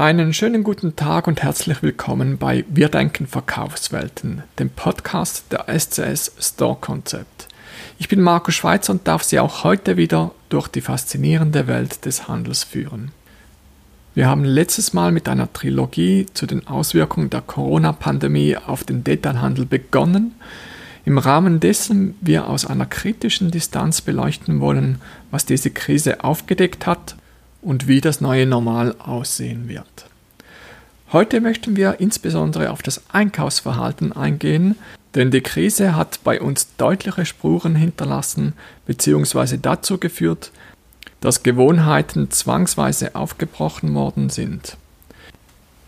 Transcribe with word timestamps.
Einen 0.00 0.32
schönen 0.32 0.64
guten 0.64 0.96
Tag 0.96 1.26
und 1.26 1.42
herzlich 1.42 1.82
willkommen 1.82 2.38
bei 2.38 2.64
Wir 2.70 2.88
denken 2.88 3.26
Verkaufswelten, 3.26 4.42
dem 4.58 4.70
Podcast 4.70 5.52
der 5.52 5.66
SCS 5.78 6.32
Store 6.40 6.78
Konzept. 6.80 7.48
Ich 7.98 8.08
bin 8.08 8.22
Marco 8.22 8.50
Schweizer 8.50 8.94
und 8.94 9.06
darf 9.06 9.22
Sie 9.22 9.38
auch 9.38 9.62
heute 9.62 9.98
wieder 9.98 10.30
durch 10.48 10.68
die 10.68 10.80
faszinierende 10.80 11.66
Welt 11.66 12.06
des 12.06 12.28
Handels 12.28 12.64
führen. 12.64 13.12
Wir 14.14 14.26
haben 14.26 14.42
letztes 14.42 14.94
Mal 14.94 15.12
mit 15.12 15.28
einer 15.28 15.52
Trilogie 15.52 16.24
zu 16.32 16.46
den 16.46 16.66
Auswirkungen 16.66 17.28
der 17.28 17.42
Corona-Pandemie 17.42 18.56
auf 18.56 18.84
den 18.84 19.04
Detailhandel 19.04 19.66
begonnen, 19.66 20.34
im 21.04 21.18
Rahmen 21.18 21.60
dessen 21.60 22.14
wir 22.22 22.48
aus 22.48 22.64
einer 22.64 22.86
kritischen 22.86 23.50
Distanz 23.50 24.00
beleuchten 24.00 24.60
wollen, 24.60 25.02
was 25.30 25.44
diese 25.44 25.70
Krise 25.70 26.24
aufgedeckt 26.24 26.86
hat 26.86 27.16
und 27.62 27.88
wie 27.88 28.00
das 28.00 28.20
neue 28.20 28.46
Normal 28.46 28.94
aussehen 28.98 29.68
wird. 29.68 30.06
Heute 31.12 31.40
möchten 31.40 31.76
wir 31.76 31.98
insbesondere 31.98 32.70
auf 32.70 32.82
das 32.82 33.02
Einkaufsverhalten 33.12 34.12
eingehen, 34.12 34.76
denn 35.14 35.30
die 35.30 35.40
Krise 35.40 35.96
hat 35.96 36.20
bei 36.22 36.40
uns 36.40 36.76
deutliche 36.76 37.26
Spuren 37.26 37.74
hinterlassen 37.74 38.52
bzw. 38.86 39.58
dazu 39.60 39.98
geführt, 39.98 40.52
dass 41.20 41.42
Gewohnheiten 41.42 42.30
zwangsweise 42.30 43.14
aufgebrochen 43.14 43.94
worden 43.94 44.30
sind. 44.30 44.76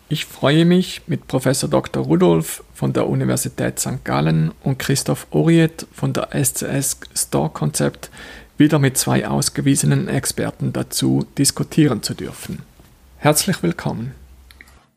Ich 0.08 0.26
freue 0.26 0.66
mich, 0.66 1.02
mit 1.06 1.26
Professor 1.26 1.70
Dr. 1.70 2.04
Rudolf 2.04 2.62
von 2.74 2.92
der 2.92 3.08
Universität 3.08 3.78
St. 3.78 4.04
Gallen 4.04 4.52
und 4.62 4.78
Christoph 4.78 5.26
Oriet 5.30 5.86
von 5.94 6.12
der 6.12 6.28
SCS 6.32 6.98
Store 7.14 7.48
Konzept 7.48 8.10
wieder 8.62 8.78
mit 8.78 8.96
zwei 8.96 9.26
ausgewiesenen 9.26 10.06
Experten 10.06 10.72
dazu 10.72 11.26
diskutieren 11.36 12.00
zu 12.04 12.14
dürfen. 12.14 12.60
Herzlich 13.16 13.60
willkommen. 13.64 14.12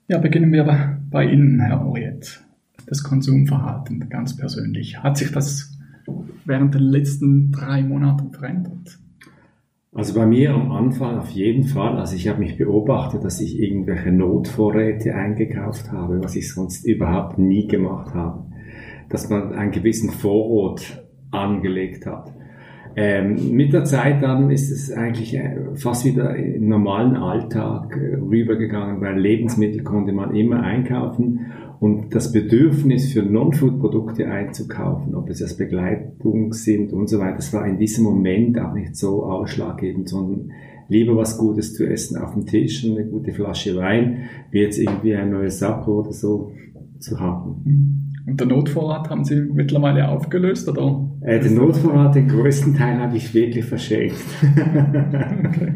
Ja, 0.07 0.19
beginnen 0.19 0.53
wir 0.53 0.99
bei 1.09 1.25
Ihnen, 1.25 1.59
Herr 1.59 1.83
Oriet. 1.83 2.43
Das 2.85 3.01
Konsumverhalten 3.01 4.07
ganz 4.07 4.37
persönlich. 4.37 5.01
Hat 5.01 5.17
sich 5.17 5.31
das 5.31 5.75
während 6.45 6.75
den 6.75 6.83
letzten 6.83 7.51
drei 7.51 7.81
Monaten 7.81 8.31
verändert? 8.31 8.99
Also 9.91 10.13
bei 10.13 10.27
mir 10.27 10.53
am 10.53 10.71
Anfang 10.71 11.17
auf 11.17 11.31
jeden 11.31 11.63
Fall. 11.63 11.97
Also 11.97 12.15
ich 12.15 12.27
habe 12.27 12.41
mich 12.41 12.57
beobachtet, 12.57 13.23
dass 13.23 13.41
ich 13.41 13.59
irgendwelche 13.59 14.11
Notvorräte 14.11 15.15
eingekauft 15.15 15.91
habe, 15.91 16.23
was 16.23 16.35
ich 16.35 16.53
sonst 16.53 16.85
überhaupt 16.85 17.39
nie 17.39 17.67
gemacht 17.67 18.13
habe. 18.13 18.45
Dass 19.09 19.31
man 19.31 19.53
einen 19.53 19.71
gewissen 19.71 20.11
Vorrat 20.11 21.03
angelegt 21.31 22.05
hat. 22.05 22.31
Ähm, 22.97 23.51
mit 23.51 23.73
der 23.73 23.83
Zeit 23.83 24.23
dann 24.23 24.49
ist 24.49 24.71
es 24.71 24.91
eigentlich 24.91 25.35
äh, 25.35 25.57
fast 25.75 26.05
wieder 26.05 26.33
im 26.35 26.69
normalen 26.69 27.17
Alltag 27.17 27.97
äh, 27.97 28.15
rübergegangen, 28.15 29.01
weil 29.01 29.19
Lebensmittel 29.19 29.83
konnte 29.83 30.13
man 30.13 30.33
immer 30.33 30.61
einkaufen 30.63 31.47
und 31.81 32.15
das 32.15 32.31
Bedürfnis 32.31 33.11
für 33.11 33.21
Non-Food-Produkte 33.21 34.27
einzukaufen, 34.27 35.13
ob 35.13 35.29
es 35.29 35.41
als 35.41 35.57
Begleitung 35.57 36.53
sind 36.53 36.93
und 36.93 37.09
so 37.09 37.19
weiter, 37.19 37.35
das 37.35 37.51
war 37.53 37.67
in 37.67 37.77
diesem 37.77 38.05
Moment 38.05 38.57
auch 38.59 38.73
nicht 38.73 38.95
so 38.95 39.25
ausschlaggebend, 39.25 40.07
sondern 40.07 40.51
lieber 40.87 41.17
was 41.17 41.37
Gutes 41.37 41.73
zu 41.73 41.85
essen 41.85 42.17
auf 42.17 42.33
dem 42.33 42.45
Tisch 42.45 42.85
und 42.85 42.97
eine 42.97 43.07
gute 43.09 43.33
Flasche 43.33 43.75
Wein, 43.75 44.29
wie 44.51 44.59
jetzt 44.59 44.79
irgendwie 44.79 45.15
ein 45.15 45.31
neues 45.31 45.59
Sakko 45.59 45.99
oder 45.99 46.13
so 46.13 46.51
zu 46.99 47.19
haben. 47.19 48.14
Und 48.27 48.39
der 48.39 48.47
Notvorrat 48.47 49.09
haben 49.09 49.23
Sie 49.23 49.41
mittlerweile 49.41 50.07
aufgelöst, 50.07 50.67
oder? 50.67 51.07
Äh, 51.21 51.39
den 51.39 51.55
Notvorrat, 51.55 52.15
den 52.15 52.27
größten 52.27 52.75
Teil 52.75 52.99
habe 52.99 53.15
ich 53.17 53.33
wirklich 53.33 53.65
verschenkt. 53.65 54.15
okay. 54.41 55.73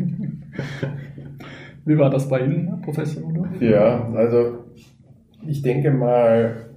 Wie 1.86 1.98
war 1.98 2.10
das 2.10 2.28
bei 2.28 2.46
Ihnen, 2.46 2.82
Professor 2.82 3.24
Rudolf? 3.24 3.62
Ja, 3.62 4.10
also 4.14 4.66
ich 5.48 5.62
denke 5.62 5.92
mal, 5.92 6.70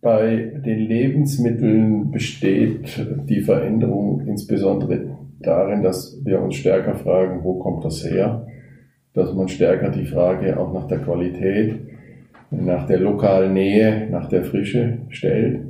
bei 0.00 0.60
den 0.64 0.78
Lebensmitteln 0.80 2.10
besteht 2.10 3.06
die 3.28 3.40
Veränderung 3.40 4.22
insbesondere 4.26 5.16
darin, 5.40 5.82
dass 5.82 6.20
wir 6.24 6.40
uns 6.40 6.56
stärker 6.56 6.94
fragen, 6.94 7.44
wo 7.44 7.58
kommt 7.60 7.84
das 7.84 8.04
her? 8.04 8.46
Dass 9.14 9.34
man 9.34 9.48
stärker 9.48 9.90
die 9.90 10.06
Frage 10.06 10.58
auch 10.58 10.72
nach 10.72 10.88
der 10.88 10.98
Qualität 10.98 11.80
nach 12.52 12.86
der 12.86 13.00
lokalen 13.00 13.54
Nähe, 13.54 14.08
nach 14.10 14.28
der 14.28 14.44
Frische 14.44 14.98
stellt. 15.08 15.60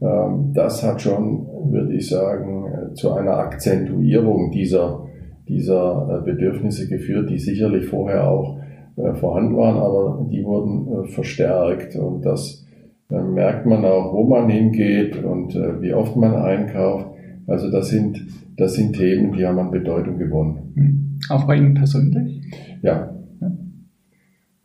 Ähm, 0.00 0.52
das 0.52 0.82
hat 0.82 1.00
schon, 1.00 1.46
würde 1.70 1.94
ich 1.94 2.08
sagen, 2.08 2.64
zu 2.94 3.12
einer 3.12 3.38
Akzentuierung 3.38 4.50
dieser, 4.50 5.06
dieser 5.48 6.20
äh, 6.22 6.24
Bedürfnisse 6.24 6.88
geführt, 6.88 7.30
die 7.30 7.38
sicherlich 7.38 7.86
vorher 7.86 8.28
auch 8.28 8.58
äh, 8.96 9.14
vorhanden 9.14 9.56
waren, 9.56 9.76
aber 9.76 10.26
die 10.30 10.44
wurden 10.44 11.04
äh, 11.04 11.08
verstärkt 11.08 11.96
und 11.96 12.24
das 12.24 12.64
merkt 13.08 13.66
man 13.66 13.84
auch, 13.84 14.12
wo 14.12 14.24
man 14.24 14.50
hingeht 14.50 15.22
und 15.22 15.54
wie 15.54 15.94
oft 15.94 16.16
man 16.16 16.34
einkauft. 16.34 17.06
Also 17.46 17.70
das 17.70 17.90
sind, 17.90 18.26
das 18.56 18.74
sind 18.74 18.96
Themen, 18.96 19.30
die 19.30 19.46
haben 19.46 19.60
an 19.60 19.70
Bedeutung 19.70 20.18
gewonnen. 20.18 20.72
Hm. 20.74 21.18
Auch 21.30 21.44
bei 21.44 21.54
Ihnen 21.54 21.74
persönlich? 21.74 22.42
Ja, 22.82 23.15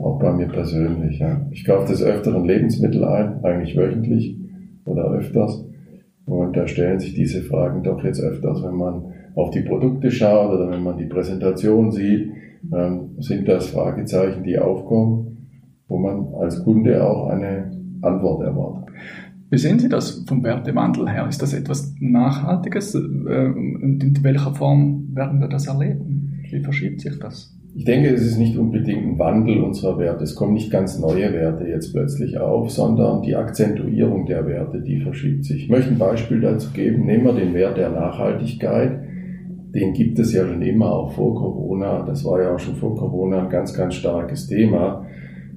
auch 0.03 0.19
bei 0.19 0.31
mir 0.33 0.47
persönlich, 0.47 1.19
ja. 1.19 1.45
Ich 1.51 1.65
kaufe 1.65 1.87
des 1.87 2.03
Öfteren 2.03 2.45
Lebensmittel 2.45 3.03
ein, 3.03 3.43
eigentlich 3.43 3.77
wöchentlich 3.77 4.37
oder 4.85 5.11
öfters. 5.11 5.65
Und 6.25 6.55
da 6.55 6.67
stellen 6.67 6.99
sich 6.99 7.13
diese 7.13 7.41
Fragen 7.41 7.83
doch 7.83 8.03
jetzt 8.03 8.21
öfters, 8.21 8.63
wenn 8.63 8.75
man 8.75 9.05
auf 9.35 9.51
die 9.51 9.61
Produkte 9.61 10.11
schaut 10.11 10.53
oder 10.53 10.69
wenn 10.69 10.83
man 10.83 10.97
die 10.97 11.05
Präsentation 11.05 11.91
sieht, 11.91 12.31
ähm, 12.73 13.15
sind 13.19 13.47
das 13.47 13.67
Fragezeichen, 13.67 14.43
die 14.43 14.59
aufkommen, 14.59 15.47
wo 15.87 15.97
man 15.97 16.33
als 16.35 16.63
Kunde 16.63 17.03
auch 17.03 17.27
eine 17.27 17.71
Antwort 18.01 18.43
erwartet. 18.43 18.93
Wie 19.49 19.57
sehen 19.57 19.79
Sie 19.79 19.89
das 19.89 20.23
vom 20.27 20.43
Wertewandel 20.43 21.09
her? 21.09 21.27
Ist 21.27 21.41
das 21.41 21.53
etwas 21.53 21.93
Nachhaltiges? 21.99 22.95
Ähm, 22.95 23.79
und 23.81 24.03
in 24.03 24.23
welcher 24.23 24.53
Form 24.53 25.09
werden 25.13 25.41
wir 25.41 25.49
das 25.49 25.67
erleben? 25.67 26.39
Wie 26.49 26.61
verschiebt 26.61 27.01
sich 27.01 27.19
das? 27.19 27.53
Ich 27.73 27.85
denke, 27.85 28.09
es 28.09 28.25
ist 28.25 28.37
nicht 28.37 28.57
unbedingt 28.57 29.05
ein 29.05 29.19
Wandel 29.19 29.63
unserer 29.63 29.97
Werte. 29.97 30.25
Es 30.25 30.35
kommen 30.35 30.53
nicht 30.53 30.71
ganz 30.71 30.99
neue 30.99 31.31
Werte 31.31 31.65
jetzt 31.65 31.93
plötzlich 31.93 32.37
auf, 32.37 32.69
sondern 32.69 33.21
die 33.21 33.35
Akzentuierung 33.35 34.25
der 34.25 34.45
Werte, 34.45 34.81
die 34.81 34.99
verschiebt 34.99 35.45
sich. 35.45 35.63
Ich 35.63 35.69
möchte 35.69 35.91
ein 35.91 35.97
Beispiel 35.97 36.41
dazu 36.41 36.71
geben. 36.73 37.05
Nehmen 37.05 37.23
wir 37.23 37.33
den 37.33 37.53
Wert 37.53 37.77
der 37.77 37.89
Nachhaltigkeit. 37.89 38.99
Den 39.73 39.93
gibt 39.93 40.19
es 40.19 40.33
ja 40.33 40.45
schon 40.45 40.61
immer, 40.61 40.91
auch 40.91 41.13
vor 41.13 41.33
Corona. 41.33 42.03
Das 42.05 42.25
war 42.25 42.41
ja 42.41 42.53
auch 42.53 42.59
schon 42.59 42.75
vor 42.75 42.93
Corona 42.97 43.43
ein 43.43 43.49
ganz, 43.49 43.73
ganz 43.73 43.95
starkes 43.95 44.47
Thema. 44.47 45.05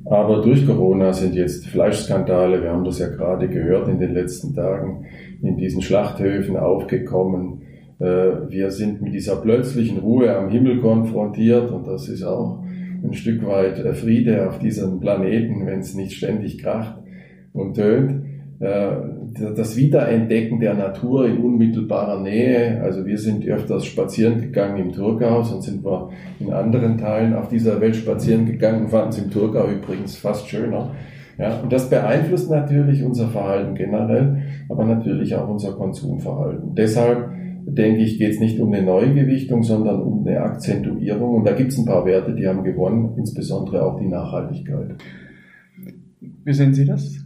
Aber 0.04 0.41
durch 0.41 0.64
Corona 0.66 1.12
sind 1.12 1.34
jetzt 1.34 1.66
Fleischskandale, 1.66 2.62
wir 2.62 2.70
haben 2.70 2.84
das 2.84 3.00
ja 3.00 3.08
gerade 3.08 3.48
gehört 3.48 3.88
in 3.88 3.98
den 3.98 4.12
letzten 4.12 4.54
Tagen, 4.54 5.06
in 5.42 5.56
diesen 5.56 5.82
Schlachthöfen 5.82 6.56
aufgekommen 6.56 7.62
wir 7.99 8.71
sind 8.72 9.03
mit 9.03 9.15
dieser 9.15 9.37
plötzlichen 9.37 9.99
Ruhe 9.99 10.37
am 10.37 10.50
Himmel 10.50 10.81
konfrontiert 10.81 11.71
und 11.71 11.87
das 11.87 12.09
ist 12.09 12.25
auch 12.25 12.65
ein 13.05 13.15
Stück 13.15 13.47
weit 13.47 13.78
äh, 13.78 13.94
Friede 13.94 14.49
auf 14.49 14.59
diesem 14.59 15.00
Planeten, 15.00 15.66
wenn 15.66 15.81
es 15.81 15.94
nicht 15.94 16.16
ständig 16.16 16.59
kracht 16.59 16.97
und 17.53 17.75
tönt. 17.75 18.25
Äh, 18.60 18.87
das 19.56 19.77
Wiederentdecken 19.77 20.60
der 20.60 20.75
Natur 20.75 21.27
in 21.27 21.38
unmittelbarer 21.38 22.21
Nähe, 22.21 22.81
also 22.82 23.05
wir 23.05 23.19
sind 23.19 23.47
öfters 23.47 23.84
spazieren 23.84 24.41
gegangen 24.41 24.78
im 24.78 24.93
Thurgau, 24.93 25.43
sonst 25.43 25.66
sind 25.66 25.84
wir 25.84 26.11
in 26.38 26.53
anderen 26.53 26.99
Teilen 26.99 27.34
auf 27.34 27.49
dieser 27.49 27.81
Welt 27.81 27.97
spazieren 27.97 28.47
gegangen, 28.47 28.88
fanden 28.88 29.11
es 29.11 29.19
im 29.19 29.31
Thurgau 29.31 29.69
übrigens 29.69 30.16
fast 30.16 30.49
schöner. 30.49 30.93
Ja, 31.37 31.59
und 31.61 31.72
das 31.72 31.91
beeinflusst 31.91 32.49
natürlich 32.49 33.03
unser 33.03 33.26
Verhalten 33.26 33.75
generell, 33.75 34.43
aber 34.69 34.84
natürlich 34.84 35.34
auch 35.34 35.49
unser 35.49 35.72
Konsumverhalten. 35.72 36.76
Deshalb 36.76 37.31
denke 37.75 38.03
ich, 38.03 38.19
geht 38.19 38.32
es 38.32 38.41
nicht 38.41 38.59
um 38.61 38.73
eine 38.73 38.85
Neugewichtung, 38.85 39.62
sondern 39.62 40.03
um 40.03 40.26
eine 40.26 40.41
Akzentuierung. 40.41 41.37
Und 41.37 41.47
da 41.47 41.53
gibt 41.53 41.73
es 41.73 41.79
ein 41.79 41.85
paar 41.85 42.05
Werte, 42.06 42.35
die 42.35 42.47
haben 42.47 42.65
gewonnen, 42.65 43.15
insbesondere 43.17 43.85
auch 43.85 43.99
die 43.99 44.06
Nachhaltigkeit. 44.06 44.97
Wie 46.44 46.53
sehen 46.53 46.75
Sie 46.75 46.85
das, 46.85 47.25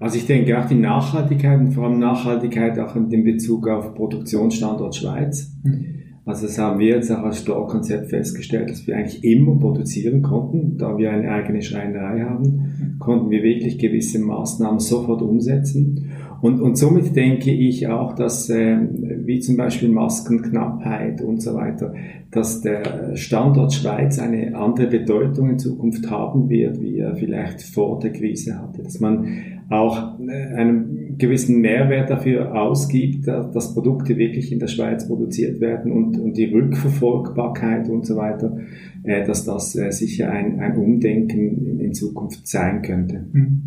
Also 0.00 0.18
ich 0.18 0.26
denke 0.26 0.60
auch 0.60 0.66
die 0.66 0.74
Nachhaltigkeit 0.74 1.58
und 1.60 1.72
vor 1.72 1.84
allem 1.84 1.98
Nachhaltigkeit 1.98 2.78
auch 2.78 2.96
in 2.96 3.24
Bezug 3.24 3.68
auf 3.68 3.94
Produktionsstandort 3.94 4.96
Schweiz. 4.96 5.52
Mhm. 5.62 5.86
Also 6.26 6.46
das 6.46 6.58
haben 6.58 6.78
wir 6.78 6.88
jetzt 6.88 7.10
auch 7.12 7.22
als 7.22 7.40
Store-Konzept 7.40 8.08
festgestellt, 8.08 8.70
dass 8.70 8.86
wir 8.86 8.96
eigentlich 8.96 9.22
immer 9.24 9.58
produzieren 9.58 10.22
konnten. 10.22 10.78
Da 10.78 10.96
wir 10.96 11.10
eine 11.10 11.30
eigene 11.30 11.60
Schreinerei 11.60 12.20
haben, 12.20 12.96
konnten 12.98 13.30
wir 13.30 13.42
wirklich 13.42 13.78
gewisse 13.78 14.18
Maßnahmen 14.20 14.80
sofort 14.80 15.20
umsetzen. 15.20 16.12
Und, 16.44 16.60
und 16.60 16.76
somit 16.76 17.16
denke 17.16 17.50
ich 17.50 17.88
auch, 17.88 18.14
dass 18.14 18.50
äh, 18.50 18.76
wie 19.24 19.40
zum 19.40 19.56
Beispiel 19.56 19.88
Maskenknappheit 19.88 21.22
und 21.22 21.40
so 21.40 21.54
weiter, 21.54 21.94
dass 22.30 22.60
der 22.60 23.16
Standort 23.16 23.72
Schweiz 23.72 24.18
eine 24.18 24.54
andere 24.54 24.88
Bedeutung 24.88 25.48
in 25.48 25.58
Zukunft 25.58 26.10
haben 26.10 26.50
wird, 26.50 26.82
wie 26.82 26.98
er 26.98 27.16
vielleicht 27.16 27.62
vor 27.62 27.98
der 27.98 28.12
Krise 28.12 28.60
hatte. 28.60 28.82
Dass 28.82 29.00
man 29.00 29.26
auch 29.70 30.20
äh, 30.20 30.54
einem 30.54 31.16
gewissen 31.16 31.62
Mehrwert 31.62 32.10
dafür 32.10 32.54
ausgibt, 32.54 33.26
dass 33.26 33.72
Produkte 33.72 34.18
wirklich 34.18 34.52
in 34.52 34.58
der 34.58 34.66
Schweiz 34.66 35.08
produziert 35.08 35.62
werden 35.62 35.92
und, 35.92 36.18
und 36.18 36.36
die 36.36 36.52
Rückverfolgbarkeit 36.52 37.88
und 37.88 38.04
so 38.04 38.16
weiter, 38.16 38.58
äh, 39.04 39.24
dass 39.24 39.46
das 39.46 39.74
äh, 39.76 39.90
sicher 39.92 40.30
ein, 40.30 40.60
ein 40.60 40.76
Umdenken 40.76 41.80
in 41.80 41.94
Zukunft 41.94 42.46
sein 42.46 42.82
könnte. 42.82 43.24
Hm. 43.32 43.62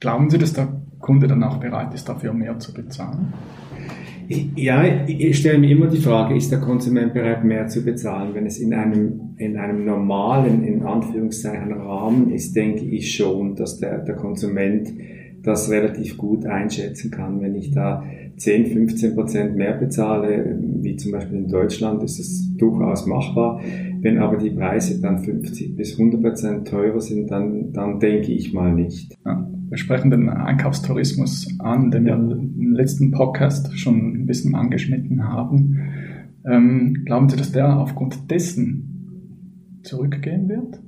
Glauben 0.00 0.30
Sie, 0.30 0.38
dass 0.38 0.54
der 0.54 0.68
Kunde 1.06 1.28
dann 1.28 1.44
auch 1.44 1.58
bereit 1.58 1.94
ist, 1.94 2.08
dafür 2.08 2.32
mehr 2.32 2.58
zu 2.58 2.74
bezahlen? 2.74 3.32
Ja, 4.56 4.82
ich 5.06 5.38
stelle 5.38 5.58
mir 5.58 5.70
immer 5.70 5.86
die 5.86 5.98
Frage, 5.98 6.34
ist 6.34 6.50
der 6.50 6.58
Konsument 6.58 7.14
bereit, 7.14 7.44
mehr 7.44 7.68
zu 7.68 7.84
bezahlen? 7.84 8.34
Wenn 8.34 8.44
es 8.44 8.58
in 8.58 8.74
einem, 8.74 9.34
in 9.36 9.56
einem 9.56 9.84
normalen, 9.84 10.64
in 10.64 10.82
Anführungszeichen, 10.82 11.72
Rahmen 11.72 12.32
ist, 12.32 12.56
denke 12.56 12.84
ich 12.84 13.14
schon, 13.14 13.54
dass 13.54 13.78
der, 13.78 13.98
der 13.98 14.16
Konsument 14.16 14.92
das 15.44 15.70
relativ 15.70 16.18
gut 16.18 16.44
einschätzen 16.44 17.12
kann. 17.12 17.40
Wenn 17.40 17.54
ich 17.54 17.70
da 17.70 18.02
10, 18.36 18.66
15 18.66 19.14
Prozent 19.14 19.54
mehr 19.54 19.74
bezahle, 19.74 20.58
wie 20.80 20.96
zum 20.96 21.12
Beispiel 21.12 21.38
in 21.38 21.48
Deutschland, 21.48 22.02
ist 22.02 22.18
es 22.18 22.52
durchaus 22.56 23.06
machbar. 23.06 23.60
Wenn 24.00 24.18
aber 24.18 24.38
die 24.38 24.50
Preise 24.50 25.00
dann 25.00 25.20
50 25.20 25.76
bis 25.76 25.92
100 25.92 26.20
Prozent 26.20 26.66
teurer 26.66 27.00
sind, 27.00 27.30
dann, 27.30 27.72
dann 27.72 28.00
denke 28.00 28.32
ich 28.32 28.52
mal 28.52 28.74
nicht. 28.74 29.16
Ja, 29.24 29.48
sprechen 29.74 30.10
den 30.10 30.28
Einkaufstourismus 30.28 31.58
an, 31.58 31.90
den 31.90 32.04
wir 32.04 32.14
im 32.14 32.72
letzten 32.72 33.10
Podcast 33.10 33.78
schon 33.78 34.22
ein 34.22 34.26
bisschen 34.26 34.54
angeschnitten 34.54 35.24
haben. 35.24 35.78
Ähm, 36.44 37.02
glauben 37.04 37.28
Sie, 37.28 37.36
dass 37.36 37.52
der 37.52 37.76
aufgrund 37.76 38.30
dessen 38.30 39.80
zurückgehen 39.82 40.48
wird? 40.48 40.80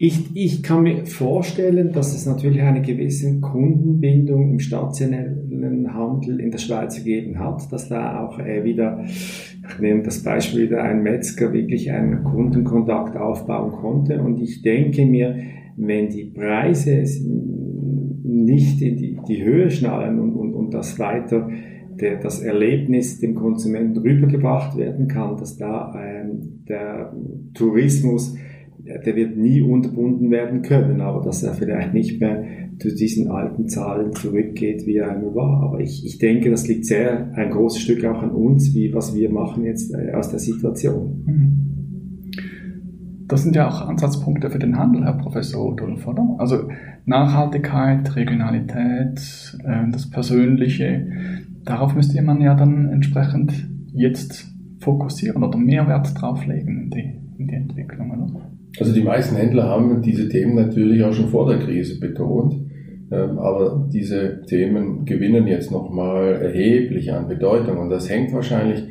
Ich, 0.00 0.36
ich 0.36 0.62
kann 0.62 0.84
mir 0.84 1.06
vorstellen, 1.06 1.92
dass 1.92 2.14
es 2.14 2.24
natürlich 2.24 2.62
eine 2.62 2.82
gewisse 2.82 3.40
Kundenbindung 3.40 4.52
im 4.52 4.60
stationellen 4.60 5.92
Handel 5.92 6.38
in 6.38 6.52
der 6.52 6.58
Schweiz 6.58 6.98
gegeben 6.98 7.40
hat, 7.40 7.72
dass 7.72 7.88
da 7.88 8.24
auch 8.24 8.38
äh, 8.38 8.62
wieder, 8.62 9.04
ich 9.04 9.78
nehme 9.80 10.04
das 10.04 10.22
Beispiel 10.22 10.66
wieder, 10.66 10.84
ein 10.84 11.02
Metzger 11.02 11.52
wirklich 11.52 11.90
einen 11.90 12.22
Kundenkontakt 12.22 13.16
aufbauen 13.16 13.72
konnte. 13.72 14.22
Und 14.22 14.40
ich 14.40 14.62
denke 14.62 15.04
mir, 15.04 15.34
wenn 15.78 16.08
die 16.08 16.24
Preise 16.24 17.04
nicht 18.24 18.82
in 18.82 18.96
die, 18.96 19.18
die 19.28 19.44
Höhe 19.44 19.70
schnallen 19.70 20.18
und, 20.18 20.34
und, 20.34 20.54
und 20.54 20.74
das 20.74 20.98
weiter 20.98 21.48
der, 22.00 22.20
das 22.20 22.40
Erlebnis 22.40 23.18
dem 23.18 23.34
Konsumenten 23.34 23.98
rübergebracht 23.98 24.76
werden 24.76 25.08
kann, 25.08 25.36
dass 25.36 25.56
da 25.56 25.92
ähm, 25.96 26.64
der 26.68 27.12
Tourismus 27.54 28.36
der 29.04 29.16
wird 29.16 29.36
nie 29.36 29.60
unterbunden 29.60 30.30
werden 30.30 30.62
können, 30.62 31.00
aber 31.00 31.22
dass 31.22 31.42
er 31.42 31.52
vielleicht 31.52 31.92
nicht 31.94 32.20
mehr 32.20 32.44
zu 32.78 32.94
diesen 32.94 33.28
alten 33.28 33.68
Zahlen 33.68 34.12
zurückgeht, 34.14 34.86
wie 34.86 34.96
er 34.96 35.10
einmal 35.10 35.34
war. 35.34 35.62
Aber 35.62 35.80
ich, 35.80 36.06
ich 36.06 36.18
denke, 36.18 36.50
das 36.50 36.66
liegt 36.68 36.86
sehr 36.86 37.30
ein 37.34 37.50
großes 37.50 37.82
Stück 37.82 38.04
auch 38.04 38.22
an 38.22 38.30
uns, 38.30 38.74
wie 38.74 38.94
was 38.94 39.14
wir 39.14 39.30
machen 39.30 39.64
jetzt 39.64 39.92
äh, 39.92 40.12
aus 40.12 40.30
der 40.30 40.38
Situation. 40.38 41.24
Mhm. 41.26 41.67
Das 43.28 43.42
sind 43.42 43.54
ja 43.54 43.68
auch 43.68 43.82
Ansatzpunkte 43.86 44.50
für 44.50 44.58
den 44.58 44.78
Handel, 44.78 45.04
Herr 45.04 45.12
Professor 45.12 45.62
Rudolf, 45.62 46.06
oder? 46.06 46.36
Also 46.38 46.68
Nachhaltigkeit, 47.04 48.16
Regionalität, 48.16 49.20
äh, 49.64 49.90
das 49.92 50.08
Persönliche, 50.10 51.06
darauf 51.64 51.94
müsste 51.94 52.20
man 52.22 52.40
ja 52.40 52.54
dann 52.54 52.88
entsprechend 52.88 53.52
jetzt 53.92 54.50
fokussieren 54.80 55.42
oder 55.42 55.58
Mehrwert 55.58 56.18
drauflegen 56.18 56.84
in 56.84 56.90
die, 56.90 57.14
in 57.38 57.48
die 57.48 57.54
Entwicklung, 57.54 58.10
oder? 58.10 58.50
Also 58.80 58.94
die 58.94 59.02
meisten 59.02 59.36
Händler 59.36 59.64
haben 59.64 60.00
diese 60.00 60.28
Themen 60.28 60.54
natürlich 60.54 61.02
auch 61.04 61.12
schon 61.12 61.28
vor 61.28 61.48
der 61.48 61.58
Krise 61.58 62.00
betont, 62.00 62.54
ähm, 63.10 63.38
aber 63.38 63.88
diese 63.92 64.42
Themen 64.42 65.04
gewinnen 65.04 65.46
jetzt 65.46 65.70
nochmal 65.70 66.34
erheblich 66.34 67.12
an 67.12 67.28
Bedeutung 67.28 67.78
und 67.78 67.90
das 67.90 68.08
hängt 68.08 68.32
wahrscheinlich 68.32 68.84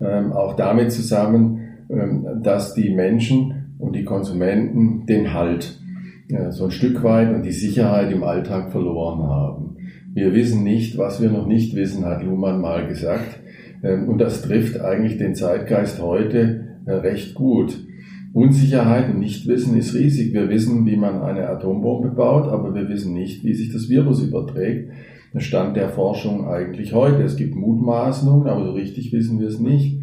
ähm, 0.00 0.32
auch 0.32 0.56
damit 0.56 0.90
zusammen, 0.90 1.60
ähm, 1.90 2.26
dass 2.42 2.74
die 2.74 2.94
Menschen 2.94 3.63
und 3.78 3.94
die 3.94 4.04
Konsumenten 4.04 5.06
den 5.06 5.32
Halt 5.32 5.80
so 6.50 6.64
ein 6.64 6.70
Stück 6.70 7.02
weit 7.02 7.34
und 7.34 7.42
die 7.42 7.52
Sicherheit 7.52 8.10
im 8.10 8.24
Alltag 8.24 8.72
verloren 8.72 9.24
haben. 9.24 9.76
Wir 10.14 10.32
wissen 10.32 10.64
nicht, 10.64 10.96
was 10.96 11.20
wir 11.20 11.30
noch 11.30 11.46
nicht 11.46 11.76
wissen, 11.76 12.04
hat 12.06 12.22
Luhmann 12.22 12.60
mal 12.60 12.86
gesagt. 12.86 13.40
Und 13.82 14.18
das 14.18 14.42
trifft 14.42 14.80
eigentlich 14.80 15.18
den 15.18 15.34
Zeitgeist 15.34 16.00
heute 16.00 16.64
äh, 16.86 16.92
recht 16.92 17.34
gut. 17.34 17.76
Unsicherheit 18.32 19.10
und 19.10 19.20
Nichtwissen 19.20 19.76
ist 19.76 19.94
riesig. 19.94 20.32
Wir 20.32 20.48
wissen, 20.48 20.86
wie 20.86 20.96
man 20.96 21.22
eine 21.22 21.48
Atombombe 21.48 22.08
baut, 22.08 22.48
aber 22.48 22.74
wir 22.74 22.88
wissen 22.88 23.12
nicht, 23.12 23.44
wie 23.44 23.54
sich 23.54 23.72
das 23.72 23.88
Virus 23.88 24.22
überträgt. 24.22 24.90
Das 25.32 25.44
Stand 25.44 25.76
der 25.76 25.88
Forschung 25.88 26.48
eigentlich 26.48 26.94
heute. 26.94 27.22
Es 27.22 27.36
gibt 27.36 27.54
Mutmaßungen, 27.54 28.48
aber 28.48 28.64
so 28.64 28.72
richtig 28.72 29.12
wissen 29.12 29.38
wir 29.38 29.48
es 29.48 29.60
nicht. 29.60 30.00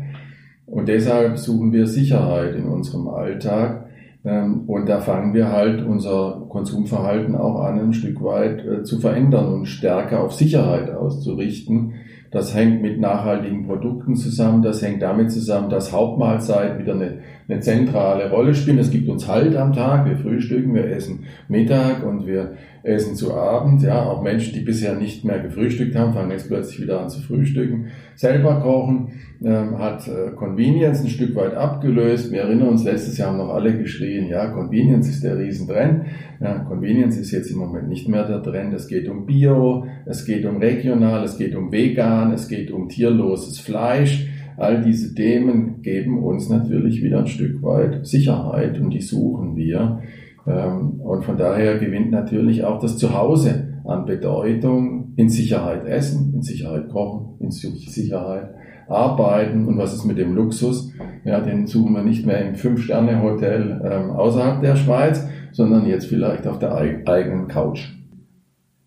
Und 0.72 0.88
deshalb 0.88 1.38
suchen 1.38 1.74
wir 1.74 1.86
Sicherheit 1.86 2.56
in 2.56 2.66
unserem 2.66 3.10
Alltag. 3.10 3.90
Ähm, 4.24 4.62
und 4.68 4.88
da 4.88 5.02
fangen 5.02 5.34
wir 5.34 5.52
halt 5.52 5.86
unser 5.86 6.48
Konsumverhalten 6.52 7.36
auch 7.36 7.62
an, 7.62 7.80
ein 7.80 7.94
Stück 7.94 8.22
weit 8.22 8.66
äh, 8.66 8.84
zu 8.84 9.00
verändern 9.00 9.54
und 9.54 9.66
stärker 9.66 10.22
auf 10.22 10.34
Sicherheit 10.34 10.94
auszurichten. 10.94 11.94
Das 12.30 12.56
hängt 12.56 12.82
mit 12.82 13.00
nachhaltigen 13.00 13.66
Produkten 13.66 14.16
zusammen. 14.16 14.62
Das 14.62 14.82
hängt 14.82 15.02
damit 15.02 15.32
zusammen, 15.32 15.70
dass 15.70 15.92
Hauptmahlzeiten 15.92 16.80
wieder 16.80 16.94
eine 16.94 17.20
eine 17.52 17.62
zentrale 17.62 18.30
Rolle 18.30 18.56
spielen. 18.56 18.80
Es 18.80 18.92
gibt 18.92 19.10
uns 19.10 19.28
Halt 19.28 19.56
am 19.56 19.74
Tag, 19.74 20.06
wir 20.06 20.18
frühstücken, 20.18 20.74
wir 20.74 20.86
essen 20.86 21.26
Mittag 21.48 22.06
und 22.06 22.26
wir 22.26 22.54
essen 22.84 23.16
zu 23.16 23.34
Abend. 23.34 23.84
Ja, 23.84 24.04
auch 24.04 24.22
Menschen, 24.24 24.54
die 24.54 24.62
bisher 24.62 24.96
nicht 24.96 25.26
mehr 25.26 25.40
gefrühstückt 25.40 25.96
haben, 25.96 26.14
fangen 26.14 26.32
jetzt 26.32 26.48
plötzlich 26.48 26.82
wieder 26.82 27.02
an 27.02 27.10
zu 27.10 27.22
frühstücken. 27.22 27.88
Selber 28.16 28.62
kochen 28.62 29.20
ähm, 29.44 29.78
hat 29.80 30.08
äh, 30.08 30.32
Convenience 30.32 31.02
ein 31.02 31.10
Stück 31.10 31.36
weit 31.36 31.54
abgelöst. 31.54 32.32
Wir 32.32 32.42
erinnern 32.42 32.70
uns, 32.70 32.84
letztes 32.84 33.18
Jahr 33.18 33.30
haben 33.30 33.38
noch 33.38 33.54
alle 33.54 33.78
geschrien, 33.78 34.28
ja, 34.28 34.48
Convenience 34.48 35.10
ist 35.10 35.24
der 35.24 35.38
Riesentrend. 35.38 36.06
Ja, 36.42 36.58
Convenience 36.58 37.18
ist 37.18 37.32
jetzt 37.32 37.52
im 37.52 37.60
Moment 37.60 37.88
nicht 37.88 38.08
mehr 38.10 38.28
der 38.28 38.42
Trend. 38.42 38.74
Es 38.74 38.88
geht 38.88 39.08
um 39.08 39.28
Bio, 39.28 39.86
es 40.06 40.26
geht 40.26 40.44
um 40.44 40.58
regional, 40.58 41.24
es 41.24 41.38
geht 41.38 41.56
um 41.56 41.72
vegan, 41.72 42.32
es 42.34 42.48
geht 42.48 42.72
um 42.72 42.90
tierloses 42.90 43.60
Fleisch. 43.60 44.28
All 44.58 44.82
diese 44.82 45.14
Themen 45.14 45.84
geben 45.84 46.24
uns 46.24 46.50
natürlich 46.50 47.04
wieder 47.04 47.20
ein 47.20 47.28
Stück 47.28 47.62
weit 47.62 48.08
Sicherheit 48.08 48.80
und 48.80 48.90
die 48.90 49.02
suchen 49.02 49.56
wir. 49.56 50.02
Ähm, 50.48 51.00
und 51.02 51.24
von 51.24 51.38
daher 51.38 51.78
gewinnt 51.78 52.10
natürlich 52.10 52.64
auch 52.64 52.80
das 52.80 52.98
Zuhause 52.98 53.80
an 53.86 54.06
Bedeutung 54.06 55.14
in 55.18 55.30
Sicherheit 55.30 55.86
essen, 55.86 56.34
in 56.34 56.42
Sicherheit 56.42 56.90
kochen, 56.90 57.36
in 57.40 57.52
Sicherheit 57.52 58.50
arbeiten. 58.88 59.68
Und 59.68 59.78
was 59.78 59.94
ist 59.94 60.06
mit 60.06 60.18
dem 60.18 60.34
Luxus? 60.34 60.92
Ja, 61.24 61.40
den 61.40 61.68
suchen 61.68 61.94
wir 61.94 62.04
nicht 62.04 62.26
mehr 62.26 62.44
im 62.48 62.56
Fünf-Sterne-Hotel 62.56 63.82
ähm, 63.84 64.10
außerhalb 64.12 64.62
der 64.62 64.76
Schweiz, 64.76 65.28
sondern 65.52 65.86
jetzt 65.86 66.08
vielleicht 66.08 66.48
auf 66.48 66.60
der 66.60 66.76
eigenen 66.76 67.48
Couch. 67.48 67.94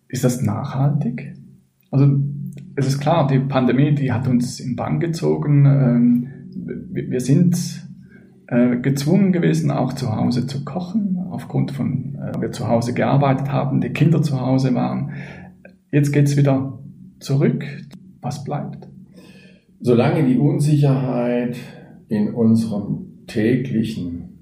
Ist 0.07 0.23
das 0.23 0.41
nachhaltig? 0.41 1.33
Also 1.91 2.07
es 2.75 2.87
ist 2.87 2.99
klar, 2.99 3.27
die 3.27 3.39
Pandemie, 3.39 3.95
die 3.95 4.11
hat 4.11 4.27
uns 4.27 4.59
in 4.59 4.75
Bann 4.75 4.99
gezogen. 4.99 5.65
Ähm, 5.65 6.27
wir 6.91 7.19
sind 7.19 7.57
äh, 8.47 8.77
gezwungen 8.77 9.31
gewesen, 9.31 9.71
auch 9.71 9.93
zu 9.93 10.15
Hause 10.15 10.47
zu 10.47 10.63
kochen, 10.65 11.17
aufgrund 11.29 11.71
von, 11.71 12.15
äh, 12.15 12.41
wir 12.41 12.51
zu 12.51 12.67
Hause 12.67 12.93
gearbeitet 12.93 13.51
haben, 13.51 13.81
die 13.81 13.89
Kinder 13.89 14.21
zu 14.21 14.39
Hause 14.39 14.75
waren. 14.75 15.11
Jetzt 15.91 16.11
geht 16.11 16.25
es 16.25 16.37
wieder 16.37 16.79
zurück. 17.19 17.65
Was 18.21 18.43
bleibt? 18.43 18.87
Solange 19.79 20.25
die 20.25 20.37
Unsicherheit 20.37 21.57
in 22.07 22.33
unserem 22.33 23.25
täglichen 23.27 24.34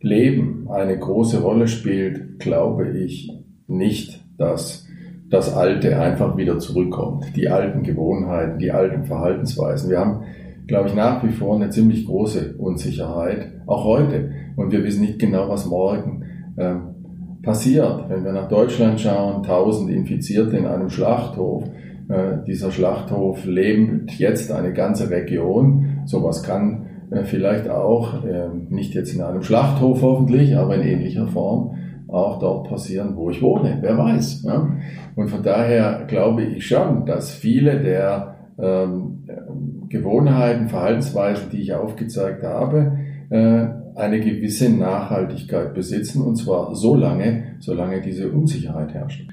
Leben 0.00 0.68
eine 0.70 0.98
große 0.98 1.40
Rolle 1.40 1.66
spielt, 1.66 2.38
glaube 2.38 2.90
ich 2.98 3.32
nicht, 3.66 4.24
dass 4.38 4.86
das 5.28 5.54
Alte 5.54 6.00
einfach 6.00 6.36
wieder 6.36 6.58
zurückkommt. 6.58 7.36
Die 7.36 7.48
alten 7.48 7.82
Gewohnheiten, 7.82 8.58
die 8.58 8.70
alten 8.70 9.04
Verhaltensweisen. 9.04 9.90
Wir 9.90 9.98
haben, 9.98 10.22
glaube 10.66 10.88
ich, 10.88 10.94
nach 10.94 11.22
wie 11.24 11.32
vor 11.32 11.56
eine 11.56 11.70
ziemlich 11.70 12.06
große 12.06 12.54
Unsicherheit, 12.56 13.52
auch 13.66 13.84
heute. 13.84 14.30
Und 14.56 14.72
wir 14.72 14.84
wissen 14.84 15.02
nicht 15.02 15.18
genau, 15.18 15.48
was 15.48 15.66
morgen 15.66 16.24
äh, 16.56 16.76
passiert. 17.42 18.08
Wenn 18.08 18.24
wir 18.24 18.32
nach 18.32 18.48
Deutschland 18.48 19.00
schauen, 19.00 19.42
1000 19.42 19.90
Infizierte 19.90 20.56
in 20.56 20.66
einem 20.66 20.88
Schlachthof. 20.88 21.64
Äh, 22.08 22.44
dieser 22.46 22.70
Schlachthof 22.70 23.44
lebt 23.44 24.12
jetzt 24.12 24.50
eine 24.50 24.72
ganze 24.72 25.10
Region. 25.10 26.02
Sowas 26.06 26.42
kann 26.42 26.87
vielleicht 27.24 27.68
auch, 27.68 28.24
äh, 28.24 28.48
nicht 28.68 28.94
jetzt 28.94 29.14
in 29.14 29.22
einem 29.22 29.42
Schlachthof 29.42 30.02
hoffentlich, 30.02 30.56
aber 30.56 30.76
in 30.76 30.82
ähnlicher 30.82 31.26
Form, 31.26 31.74
auch 32.08 32.38
dort 32.38 32.68
passieren, 32.68 33.16
wo 33.16 33.30
ich 33.30 33.42
wohne. 33.42 33.78
Wer 33.80 33.98
weiß. 33.98 34.42
Ja? 34.44 34.68
Und 35.14 35.28
von 35.28 35.42
daher 35.42 36.04
glaube 36.08 36.42
ich 36.42 36.66
schon, 36.66 37.04
dass 37.06 37.30
viele 37.30 37.80
der 37.80 38.36
ähm, 38.58 39.24
Gewohnheiten, 39.88 40.68
Verhaltensweisen, 40.68 41.50
die 41.50 41.60
ich 41.60 41.74
aufgezeigt 41.74 42.42
habe, 42.42 42.98
äh, 43.30 43.66
eine 43.94 44.20
gewisse 44.20 44.70
Nachhaltigkeit 44.70 45.74
besitzen 45.74 46.22
und 46.22 46.36
zwar 46.36 46.74
so 46.74 46.94
lange, 46.94 47.56
solange 47.58 48.00
diese 48.00 48.30
Unsicherheit 48.30 48.94
herrscht. 48.94 49.28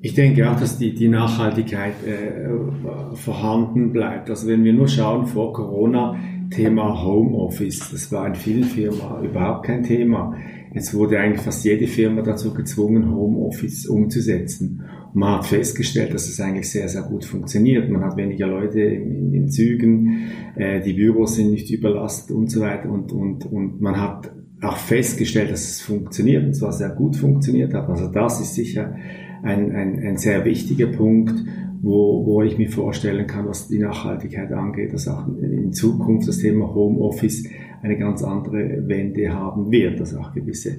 Ich 0.00 0.14
denke 0.14 0.50
auch, 0.50 0.58
dass 0.58 0.78
die, 0.78 0.94
die 0.94 1.08
Nachhaltigkeit 1.08 1.94
äh, 2.04 3.16
vorhanden 3.16 3.92
bleibt. 3.92 4.30
Also 4.30 4.48
wenn 4.48 4.64
wir 4.64 4.72
nur 4.72 4.88
schauen 4.88 5.26
vor 5.26 5.52
Corona, 5.52 6.16
Thema 6.54 7.04
Homeoffice, 7.04 7.90
das 7.90 8.12
war 8.12 8.26
in 8.26 8.34
vielen 8.34 8.64
Firmen 8.64 9.00
überhaupt 9.24 9.66
kein 9.66 9.82
Thema. 9.82 10.36
Jetzt 10.74 10.94
wurde 10.94 11.18
eigentlich 11.18 11.42
fast 11.42 11.64
jede 11.64 11.86
Firma 11.86 12.22
dazu 12.22 12.54
gezwungen, 12.54 13.14
Homeoffice 13.14 13.86
umzusetzen. 13.86 14.82
Und 15.12 15.20
man 15.20 15.36
hat 15.36 15.46
festgestellt, 15.46 16.14
dass 16.14 16.28
es 16.28 16.40
eigentlich 16.40 16.70
sehr, 16.70 16.88
sehr 16.88 17.02
gut 17.02 17.24
funktioniert. 17.24 17.90
Man 17.90 18.02
hat 18.02 18.16
weniger 18.16 18.46
Leute 18.46 18.80
in, 18.80 19.32
den 19.32 19.48
Zügen, 19.50 20.30
äh, 20.56 20.80
die 20.80 20.94
Büros 20.94 21.36
sind 21.36 21.50
nicht 21.50 21.70
überlastet 21.70 22.34
und 22.34 22.50
so 22.50 22.60
weiter. 22.60 22.90
Und, 22.90 23.12
und, 23.12 23.44
und 23.44 23.80
man 23.82 24.00
hat 24.00 24.32
auch 24.62 24.76
festgestellt, 24.76 25.50
dass 25.50 25.68
es 25.68 25.80
funktioniert, 25.82 26.44
und 26.44 26.54
zwar 26.54 26.72
sehr 26.72 26.90
gut 26.90 27.16
funktioniert 27.16 27.74
hat. 27.74 27.88
Also 27.88 28.06
das 28.08 28.40
ist 28.40 28.54
sicher 28.54 28.94
ein, 29.42 29.72
ein, 29.72 29.98
ein 29.98 30.16
sehr 30.16 30.44
wichtiger 30.44 30.86
Punkt, 30.86 31.34
wo, 31.82 32.24
wo 32.24 32.42
ich 32.42 32.56
mir 32.56 32.70
vorstellen 32.70 33.26
kann, 33.26 33.48
was 33.48 33.66
die 33.66 33.80
Nachhaltigkeit 33.80 34.52
angeht, 34.52 34.94
dass 34.94 35.08
auch 35.08 35.26
in 35.26 35.72
Zukunft 35.72 36.28
das 36.28 36.38
Thema 36.38 36.72
Homeoffice 36.72 37.44
eine 37.82 37.98
ganz 37.98 38.22
andere 38.22 38.86
Wende 38.86 39.32
haben 39.32 39.72
wird, 39.72 39.98
dass 39.98 40.14
auch 40.14 40.32
gewisse 40.32 40.78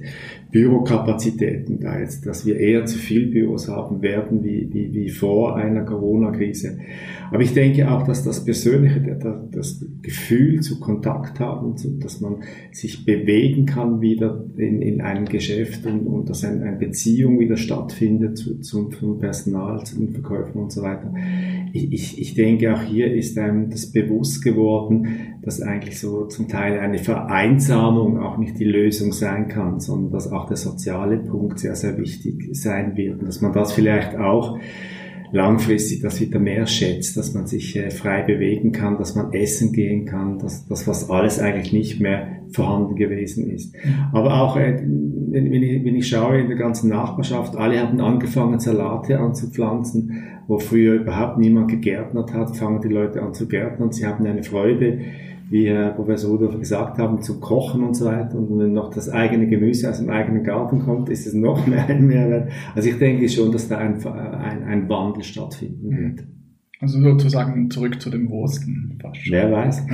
Bürokapazitäten 0.50 1.78
da 1.78 1.98
jetzt, 1.98 2.26
dass 2.26 2.46
wir 2.46 2.58
eher 2.58 2.86
zu 2.86 2.98
viel 2.98 3.26
Büros 3.26 3.68
haben 3.68 4.00
werden 4.00 4.42
wie, 4.42 4.68
wie, 4.72 4.94
wie 4.94 5.10
vor 5.10 5.56
einer 5.56 5.82
Corona-Krise. 5.82 6.78
Aber 7.30 7.42
ich 7.42 7.52
denke 7.52 7.90
auch, 7.90 8.06
dass 8.06 8.22
das 8.22 8.44
Persönliche, 8.44 9.00
das 9.50 9.84
Gefühl 10.02 10.60
zu 10.60 10.80
Kontakt 10.80 11.40
haben, 11.40 11.74
dass 12.00 12.20
man 12.20 12.36
sich 12.72 13.04
bewegen 13.04 13.66
kann 13.66 14.00
wieder 14.00 14.44
in, 14.56 14.80
in 14.80 15.00
einem 15.00 15.26
Geschäft 15.26 15.84
und, 15.84 16.06
und 16.06 16.30
dass 16.30 16.44
eine, 16.44 16.62
eine 16.62 16.76
Beziehung 16.76 17.38
wieder 17.38 17.56
stattfindet 17.56 18.38
zu, 18.38 18.60
zum, 18.60 18.92
zum 18.92 19.18
Personal, 19.18 19.84
zu 19.84 19.98
den 19.98 20.10
Verkäufern 20.10 20.62
und 20.62 20.72
so 20.72 20.82
weiter. 20.82 21.12
Ich, 21.72 21.92
ich, 21.92 22.20
ich 22.20 22.34
denke, 22.34 22.72
auch 22.72 22.82
hier 22.82 23.12
ist 23.12 23.36
einem 23.36 23.68
das 23.68 23.92
bewusst 23.92 24.42
geworden, 24.42 25.08
dass 25.42 25.60
eigentlich 25.60 25.98
so 25.98 26.26
zum 26.26 26.48
Teil 26.48 26.78
eine 26.78 26.93
Vereinsamung 26.98 28.18
auch 28.18 28.38
nicht 28.38 28.58
die 28.58 28.64
Lösung 28.64 29.12
sein 29.12 29.48
kann, 29.48 29.80
sondern 29.80 30.12
dass 30.12 30.30
auch 30.30 30.46
der 30.46 30.56
soziale 30.56 31.18
Punkt 31.18 31.58
sehr, 31.58 31.76
sehr 31.76 31.96
wichtig 31.98 32.48
sein 32.52 32.96
wird. 32.96 33.20
Und 33.20 33.28
dass 33.28 33.40
man 33.40 33.52
das 33.52 33.72
vielleicht 33.72 34.16
auch 34.16 34.58
langfristig 35.34 36.00
das 36.00 36.20
wieder 36.20 36.38
mehr 36.38 36.66
schätzt, 36.66 37.16
dass 37.16 37.34
man 37.34 37.46
sich 37.46 37.76
äh, 37.76 37.90
frei 37.90 38.22
bewegen 38.22 38.70
kann, 38.70 38.98
dass 38.98 39.16
man 39.16 39.32
essen 39.32 39.72
gehen 39.72 40.06
kann, 40.06 40.38
dass 40.38 40.66
das, 40.68 40.86
was 40.86 41.10
alles 41.10 41.40
eigentlich 41.40 41.72
nicht 41.72 42.00
mehr 42.00 42.28
vorhanden 42.52 42.94
gewesen 42.94 43.50
ist. 43.50 43.74
Aber 44.12 44.40
auch, 44.40 44.56
äh, 44.56 44.80
wenn, 44.84 45.52
ich, 45.52 45.84
wenn 45.84 45.96
ich 45.96 46.08
schaue 46.08 46.38
in 46.38 46.46
der 46.46 46.56
ganzen 46.56 46.88
Nachbarschaft, 46.88 47.56
alle 47.56 47.80
haben 47.80 48.00
angefangen, 48.00 48.60
Salate 48.60 49.18
anzupflanzen, 49.18 50.22
wo 50.46 50.60
früher 50.60 50.94
überhaupt 50.94 51.38
niemand 51.38 51.68
gegärtnert 51.68 52.32
hat, 52.32 52.56
fangen 52.56 52.80
die 52.80 52.88
Leute 52.88 53.20
an 53.20 53.34
zu 53.34 53.48
gärtnern, 53.48 53.90
sie 53.90 54.06
haben 54.06 54.24
eine 54.24 54.44
Freude, 54.44 55.00
wie 55.50 55.68
Herr 55.68 55.90
Professor 55.90 56.30
Rudolf 56.30 56.58
gesagt 56.58 56.98
haben, 56.98 57.22
zu 57.22 57.40
kochen 57.40 57.82
und 57.82 57.94
so 57.94 58.06
weiter. 58.06 58.38
Und 58.38 58.58
wenn 58.58 58.72
noch 58.72 58.92
das 58.92 59.08
eigene 59.08 59.46
Gemüse 59.46 59.90
aus 59.90 59.98
dem 59.98 60.10
eigenen 60.10 60.42
Garten 60.42 60.80
kommt, 60.80 61.08
ist 61.08 61.26
es 61.26 61.34
noch 61.34 61.66
mehr 61.66 61.86
ein 61.86 62.06
Mehrwert. 62.06 62.50
Also 62.74 62.88
ich 62.88 62.98
denke 62.98 63.28
schon, 63.28 63.52
dass 63.52 63.68
da 63.68 63.78
ein, 63.78 64.04
ein, 64.04 64.64
ein 64.64 64.88
Wandel 64.88 65.22
stattfinden 65.22 65.88
mhm. 65.88 65.98
wird. 65.98 66.26
Also 66.80 67.00
sozusagen 67.00 67.70
zurück 67.70 68.00
zu 68.00 68.10
dem 68.10 68.28
Wursten. 68.30 68.98
Wer 69.30 69.50
weiß. 69.52 69.86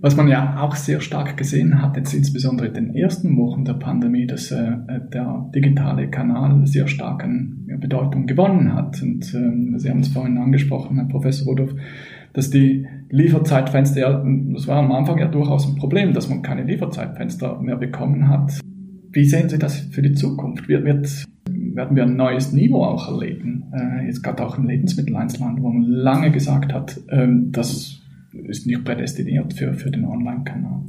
Was 0.00 0.14
man 0.14 0.28
ja 0.28 0.60
auch 0.60 0.76
sehr 0.76 1.00
stark 1.00 1.36
gesehen 1.36 1.80
hat, 1.80 1.96
jetzt 1.96 2.12
insbesondere 2.12 2.68
in 2.68 2.74
den 2.74 2.94
ersten 2.94 3.36
Wochen 3.38 3.64
der 3.64 3.74
Pandemie, 3.74 4.26
dass 4.26 4.50
äh, 4.50 4.76
der 5.12 5.50
digitale 5.54 6.10
Kanal 6.10 6.66
sehr 6.66 6.86
stark 6.86 7.24
an 7.24 7.66
Bedeutung 7.80 8.26
gewonnen 8.26 8.74
hat. 8.74 9.02
Und 9.02 9.24
äh, 9.34 9.78
Sie 9.78 9.90
haben 9.90 10.00
es 10.00 10.08
vorhin 10.08 10.38
angesprochen, 10.38 10.96
Herr 10.96 11.08
Professor 11.08 11.46
Rudolf, 11.46 11.74
dass 12.34 12.50
die 12.50 12.86
Lieferzeitfenster, 13.10 14.00
ja, 14.00 14.24
das 14.52 14.66
war 14.66 14.78
am 14.78 14.92
Anfang 14.92 15.18
ja 15.18 15.28
durchaus 15.28 15.66
ein 15.66 15.76
Problem, 15.76 16.12
dass 16.12 16.28
man 16.28 16.42
keine 16.42 16.64
Lieferzeitfenster 16.64 17.60
mehr 17.60 17.76
bekommen 17.76 18.28
hat. 18.28 18.58
Wie 19.12 19.24
sehen 19.24 19.48
Sie 19.48 19.58
das 19.58 19.78
für 19.78 20.02
die 20.02 20.12
Zukunft? 20.12 20.68
Wird, 20.68 20.84
wird, 20.84 21.24
werden 21.48 21.96
wir 21.96 22.02
ein 22.02 22.16
neues 22.16 22.52
Niveau 22.52 22.84
auch 22.84 23.08
erleben? 23.10 23.64
Äh, 23.72 24.06
jetzt 24.06 24.22
gerade 24.22 24.44
auch 24.44 24.58
im 24.58 24.66
Lebensmitteleinzelhandel, 24.66 25.62
wo 25.62 25.70
man 25.70 25.84
lange 25.84 26.30
gesagt 26.30 26.72
hat, 26.72 27.00
ähm, 27.10 27.52
das 27.52 28.02
ist 28.32 28.66
nicht 28.66 28.84
prädestiniert 28.84 29.54
für, 29.54 29.72
für 29.74 29.90
den 29.90 30.04
Online-Kanal. 30.04 30.80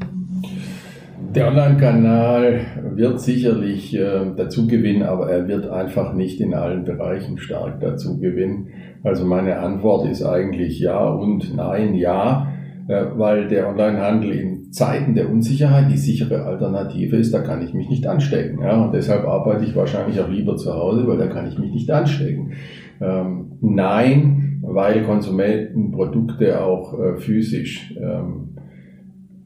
Der 1.36 1.48
Online-Kanal 1.48 2.62
wird 2.96 3.22
sicherlich 3.22 3.96
äh, 3.96 4.34
dazu 4.36 4.68
gewinnen, 4.68 5.04
aber 5.04 5.30
er 5.30 5.48
wird 5.48 5.70
einfach 5.70 6.14
nicht 6.14 6.42
in 6.42 6.54
allen 6.54 6.84
Bereichen 6.84 7.38
stark 7.38 7.80
dazu 7.80 8.20
gewinnen. 8.20 8.68
Also 9.04 9.26
meine 9.26 9.60
Antwort 9.60 10.08
ist 10.10 10.24
eigentlich 10.24 10.80
ja 10.80 11.08
und 11.08 11.56
nein, 11.56 11.96
ja, 11.96 12.52
äh, 12.88 13.06
weil 13.16 13.48
der 13.48 13.70
Onlinehandel 13.70 14.32
in 14.32 14.72
Zeiten 14.72 15.16
der 15.16 15.30
Unsicherheit 15.30 15.92
die 15.92 15.98
sichere 15.98 16.44
Alternative 16.44 17.16
ist, 17.16 17.34
da 17.34 17.40
kann 17.40 17.62
ich 17.62 17.74
mich 17.74 17.90
nicht 17.90 18.08
anstecken. 18.08 18.62
Ja? 18.62 18.86
Und 18.86 18.94
deshalb 18.94 19.26
arbeite 19.26 19.66
ich 19.66 19.76
wahrscheinlich 19.76 20.20
auch 20.20 20.30
lieber 20.30 20.58
zu 20.58 20.74
Hause, 20.74 21.08
weil 21.08 21.18
da 21.18 21.28
kann 21.28 21.48
ich 21.48 21.58
mich 21.58 21.72
nicht 21.72 21.90
anstecken. 21.90 22.54
Ähm, 23.02 23.54
nein, 23.62 24.62
weil 24.62 25.04
Konsumenten 25.04 25.92
Produkte 25.92 26.62
auch 26.62 26.98
äh, 27.00 27.18
physisch 27.18 27.96
ähm, 27.98 28.56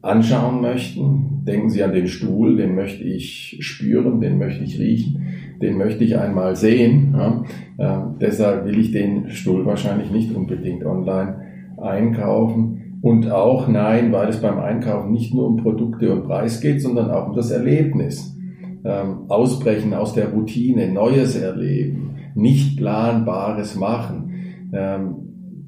anschauen 0.02 0.62
möchten. 0.62 1.44
Denken 1.46 1.70
Sie 1.70 1.84
an 1.84 1.94
den 1.94 2.08
Stuhl, 2.08 2.58
den 2.58 2.76
möchte 2.76 3.04
ich 3.04 3.58
spüren, 3.62 4.22
den 4.22 4.38
möchte 4.38 4.64
ich 4.64 4.80
riechen 4.80 5.31
den 5.62 5.78
möchte 5.78 6.04
ich 6.04 6.18
einmal 6.18 6.56
sehen. 6.56 7.16
Ja. 7.18 7.44
Äh, 7.78 8.04
deshalb 8.20 8.66
will 8.66 8.80
ich 8.80 8.92
den 8.92 9.30
Stuhl 9.30 9.66
wahrscheinlich 9.66 10.12
nicht 10.12 10.36
unbedingt 10.36 10.86
online 10.86 11.42
einkaufen. 11.78 13.00
Und 13.02 13.32
auch 13.32 13.68
nein, 13.68 14.12
weil 14.12 14.30
es 14.30 14.42
beim 14.42 14.60
Einkaufen 14.60 15.12
nicht 15.12 15.34
nur 15.34 15.48
um 15.48 15.58
Produkte 15.58 16.14
und 16.14 16.26
Preis 16.26 16.62
geht, 16.62 16.82
sondern 16.82 17.10
auch 17.10 17.30
um 17.30 17.36
das 17.36 17.50
Erlebnis. 17.50 18.36
Ähm, 18.84 19.30
ausbrechen 19.30 19.94
aus 19.94 20.14
der 20.14 20.30
Routine, 20.30 20.92
Neues 20.92 21.36
erleben, 21.36 22.16
nicht 22.36 22.78
planbares 22.78 23.76
machen. 23.76 24.70
Ähm, 24.74 25.16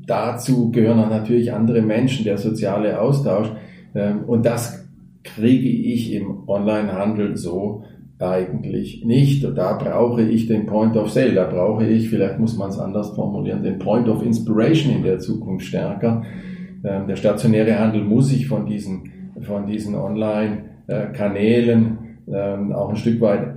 dazu 0.08 0.72
gehören 0.72 0.98
dann 0.98 1.10
natürlich 1.10 1.54
andere 1.54 1.82
Menschen, 1.82 2.24
der 2.26 2.38
soziale 2.38 3.00
Austausch. 3.00 3.52
Ähm, 3.94 4.26
und 4.26 4.46
das 4.46 4.88
kriege 5.24 5.70
ich 5.70 6.14
im 6.14 6.48
Onlinehandel 6.48 7.38
so 7.38 7.84
eigentlich 8.24 9.06
nicht. 9.06 9.44
Da 9.44 9.74
brauche 9.74 10.24
ich 10.24 10.48
den 10.48 10.66
Point 10.66 10.98
of 10.98 11.12
Sale, 11.12 11.34
da 11.34 11.44
brauche 11.46 11.86
ich, 11.86 12.10
vielleicht 12.10 12.40
muss 12.40 12.58
man 12.58 12.70
es 12.70 12.80
anders 12.80 13.12
formulieren, 13.12 13.62
den 13.64 13.78
Point 13.80 14.08
of 14.08 14.24
Inspiration 14.24 14.96
in 14.96 15.04
der 15.04 15.20
Zukunft 15.20 15.66
stärker. 15.66 16.24
Ähm, 16.84 17.08
der 17.08 17.16
stationäre 17.16 17.80
Handel 17.80 18.04
muss 18.04 18.30
sich 18.30 18.48
von 18.48 18.66
diesen, 18.66 19.12
von 19.42 19.68
diesen 19.68 19.96
Online-Kanälen 19.96 21.98
ähm, 22.28 22.74
auch 22.74 22.90
ein 22.90 22.96
Stück 22.96 23.22
weit 23.22 23.54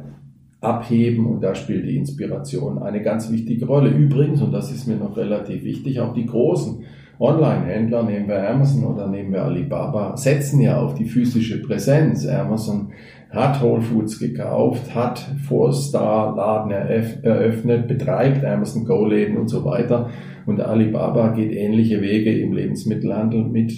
abheben 0.60 1.26
und 1.26 1.42
da 1.42 1.54
spielt 1.54 1.86
die 1.86 1.96
Inspiration 1.96 2.82
eine 2.82 3.02
ganz 3.02 3.30
wichtige 3.30 3.66
Rolle. 3.66 3.90
Übrigens, 3.90 4.42
und 4.42 4.52
das 4.52 4.72
ist 4.72 4.86
mir 4.86 4.96
noch 4.96 5.16
relativ 5.16 5.64
wichtig, 5.64 6.00
auch 6.00 6.14
die 6.14 6.26
großen 6.26 6.84
Online-Händler, 7.18 8.02
nehmen 8.02 8.28
wir 8.28 8.48
Amazon 8.48 8.84
oder 8.84 9.08
nehmen 9.08 9.32
wir 9.32 9.44
Alibaba, 9.44 10.16
setzen 10.16 10.60
ja 10.60 10.78
auf 10.78 10.94
die 10.94 11.06
physische 11.06 11.62
Präsenz. 11.62 12.26
Amazon 12.26 12.92
hat 13.30 13.60
Whole 13.60 13.82
Foods 13.82 14.18
gekauft, 14.18 14.94
hat 14.94 15.18
Four-Star-Laden 15.48 16.70
eröffnet, 16.70 17.88
betreibt 17.88 18.44
Amazon 18.44 18.84
Go-Läden 18.84 19.36
und 19.36 19.48
so 19.48 19.64
weiter. 19.64 20.10
Und 20.46 20.60
Alibaba 20.60 21.32
geht 21.32 21.52
ähnliche 21.52 22.00
Wege 22.00 22.38
im 22.38 22.52
Lebensmittelhandel 22.52 23.44
mit, 23.44 23.72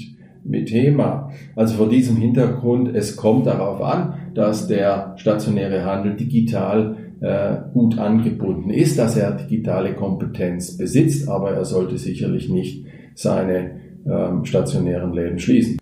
mit 0.44 0.68
Thema. 0.68 1.30
Also 1.56 1.76
vor 1.76 1.88
diesem 1.88 2.16
Hintergrund, 2.16 2.94
es 2.94 3.16
kommt 3.16 3.46
darauf 3.46 3.80
an, 3.80 4.14
dass 4.34 4.68
der 4.68 5.14
stationäre 5.16 5.84
Handel 5.84 6.14
digital 6.14 6.96
äh, 7.20 7.56
gut 7.72 7.98
angebunden 7.98 8.70
ist, 8.70 8.98
dass 8.98 9.16
er 9.16 9.32
digitale 9.32 9.94
Kompetenz 9.94 10.76
besitzt, 10.76 11.28
aber 11.28 11.52
er 11.52 11.64
sollte 11.64 11.98
sicherlich 11.98 12.48
nicht 12.48 12.86
seine 13.14 13.80
ähm, 14.06 14.44
stationären 14.44 15.12
Läden 15.12 15.38
schließen. 15.38 15.78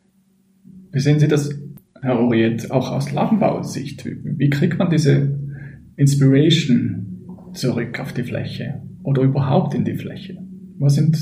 Wie 0.92 1.00
sehen 1.00 1.18
Sie 1.18 1.28
das 1.28 1.50
Herr 2.06 2.20
Orient, 2.20 2.70
auch 2.70 2.92
aus 2.92 3.10
Ladenbausicht, 3.10 4.04
wie, 4.06 4.48
kriegt 4.48 4.78
man 4.78 4.90
diese 4.90 5.40
Inspiration 5.96 7.50
zurück 7.52 7.98
auf 7.98 8.12
die 8.12 8.22
Fläche 8.22 8.80
oder 9.02 9.22
überhaupt 9.22 9.75
in 9.75 9.84
die 9.84 9.96
Fläche? 9.96 10.38
Was 10.78 10.94
sind 10.94 11.18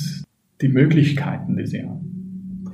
die 0.60 0.68
Möglichkeiten, 0.68 1.56
die 1.56 1.66
Sie 1.66 1.82
haben? 1.82 2.66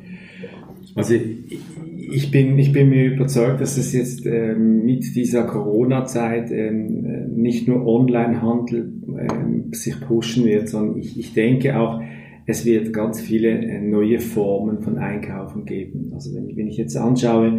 Also 0.96 1.14
ich 1.14 2.32
bin, 2.32 2.58
ich 2.58 2.72
bin 2.72 2.88
mir 2.88 3.14
überzeugt, 3.14 3.60
dass 3.60 3.76
es 3.76 3.92
jetzt 3.92 4.26
äh, 4.26 4.56
mit 4.56 5.14
dieser 5.14 5.44
Corona-Zeit 5.44 6.50
äh, 6.50 6.72
nicht 6.72 7.68
nur 7.68 7.86
Online-Handel 7.86 8.92
äh, 9.18 9.76
sich 9.76 10.00
pushen 10.00 10.46
wird, 10.46 10.68
sondern 10.68 10.98
ich, 10.98 11.16
ich 11.16 11.32
denke 11.32 11.78
auch, 11.78 12.02
es 12.46 12.64
wird 12.64 12.92
ganz 12.92 13.20
viele 13.20 13.50
äh, 13.50 13.80
neue 13.80 14.18
Formen 14.18 14.82
von 14.82 14.98
Einkaufen 14.98 15.64
geben. 15.64 16.10
Also 16.12 16.34
wenn 16.34 16.66
ich 16.66 16.76
jetzt 16.76 16.96
anschaue, 16.96 17.52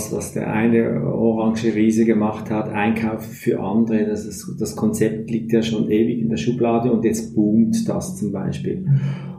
was, 0.00 0.12
was 0.12 0.32
der 0.32 0.52
eine 0.52 1.02
orange 1.02 1.74
Riese 1.74 2.04
gemacht 2.04 2.50
hat, 2.50 2.70
Einkauf 2.70 3.24
für 3.24 3.60
andere, 3.60 4.06
das, 4.06 4.24
ist, 4.24 4.56
das 4.58 4.76
Konzept 4.76 5.30
liegt 5.30 5.52
ja 5.52 5.62
schon 5.62 5.90
ewig 5.90 6.20
in 6.20 6.28
der 6.28 6.36
Schublade 6.36 6.90
und 6.90 7.04
jetzt 7.04 7.34
boomt 7.34 7.88
das 7.88 8.16
zum 8.16 8.32
Beispiel. 8.32 8.86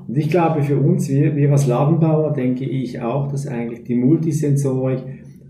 Und 0.07 0.17
ich 0.17 0.29
glaube, 0.29 0.61
für 0.61 0.77
uns, 0.77 1.09
wir, 1.09 1.35
wir 1.35 1.51
als 1.51 1.67
Ladenbauer, 1.67 2.33
denke 2.33 2.65
ich 2.65 3.01
auch, 3.01 3.31
dass 3.31 3.47
eigentlich 3.47 3.83
die 3.83 3.95
Multisensorik 3.95 5.03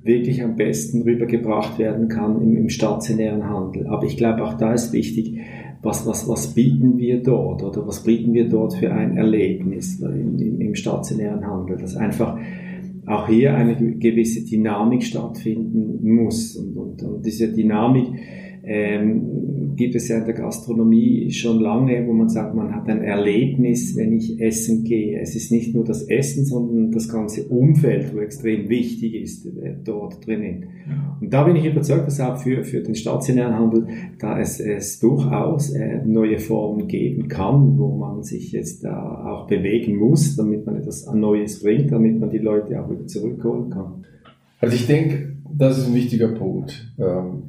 wirklich 0.03 0.43
am 0.43 0.55
besten 0.55 1.01
rübergebracht 1.03 1.77
werden 1.77 2.07
kann 2.07 2.41
im, 2.41 2.57
im 2.57 2.69
stationären 2.69 3.47
Handel. 3.47 3.87
Aber 3.87 4.05
ich 4.05 4.17
glaube, 4.17 4.43
auch 4.43 4.53
da 4.53 4.73
ist 4.73 4.93
wichtig, 4.93 5.39
was, 5.81 6.05
was, 6.05 6.27
was 6.27 6.53
bieten 6.53 6.97
wir 6.97 7.21
dort 7.21 7.63
oder 7.63 7.85
was 7.85 8.03
bieten 8.03 8.33
wir 8.33 8.47
dort 8.47 8.75
für 8.75 8.91
ein 8.91 9.17
Erlebnis 9.17 9.99
im, 9.99 10.39
im, 10.39 10.61
im 10.61 10.75
stationären 10.75 11.45
Handel, 11.45 11.77
dass 11.77 11.95
einfach 11.95 12.37
auch 13.05 13.27
hier 13.27 13.55
eine 13.55 13.75
gewisse 13.97 14.45
Dynamik 14.45 15.03
stattfinden 15.03 16.09
muss. 16.09 16.55
Und, 16.55 16.77
und, 16.77 17.03
und 17.03 17.25
diese 17.25 17.51
Dynamik 17.51 18.07
ähm, 18.63 19.75
gibt 19.75 19.95
es 19.95 20.07
ja 20.07 20.17
in 20.17 20.25
der 20.25 20.33
Gastronomie 20.33 21.31
schon 21.31 21.59
lange, 21.59 22.05
wo 22.07 22.13
man 22.13 22.29
sagt, 22.29 22.53
man 22.53 22.75
hat 22.75 22.87
ein 22.87 23.01
Erlebnis, 23.01 23.95
wenn 23.95 24.13
ich 24.13 24.39
essen 24.39 24.83
gehe. 24.83 25.19
Es 25.19 25.35
ist 25.35 25.51
nicht 25.51 25.73
nur 25.73 25.83
das 25.83 26.03
Essen, 26.03 26.45
sondern 26.45 26.91
das 26.91 27.09
ganze 27.09 27.45
Umfeld, 27.45 28.13
wo 28.13 28.19
extrem 28.19 28.69
wichtig 28.69 29.15
ist 29.15 29.45
äh, 29.45 29.75
dort 29.83 30.25
drinnen. 30.25 30.65
Und 31.19 31.33
da 31.33 31.43
bin 31.43 31.55
ich 31.55 31.65
überzeugt, 31.65 32.07
dass 32.07 32.19
auch 32.19 32.37
für, 32.37 32.63
für 32.63 32.81
den 32.81 32.95
stationären 32.95 33.55
Handel, 33.55 33.87
da 34.19 34.39
es, 34.39 34.59
es 34.59 34.99
durchaus 34.99 35.71
äh, 35.71 36.03
neue 36.05 36.39
Formen 36.39 36.87
geben 36.87 37.27
kann, 37.27 37.77
wo 37.77 37.97
man 37.97 38.23
sich 38.23 38.51
jetzt 38.51 38.83
da 38.83 39.25
auch 39.25 39.47
bewegen 39.47 39.97
muss, 39.97 40.35
damit 40.35 40.65
man 40.65 40.75
etwas 40.75 41.11
Neues 41.13 41.63
bringt, 41.63 41.91
damit 41.91 42.19
man 42.19 42.29
die 42.29 42.37
Leute 42.37 42.79
auch 42.79 42.91
wieder 42.91 43.07
zurückholen 43.07 43.69
kann. 43.69 44.05
Also 44.59 44.75
ich 44.75 44.85
denke, 44.85 45.37
das 45.57 45.79
ist 45.79 45.87
ein 45.87 45.95
wichtiger 45.95 46.29
Punkt. 46.29 46.93
Ähm 46.99 47.43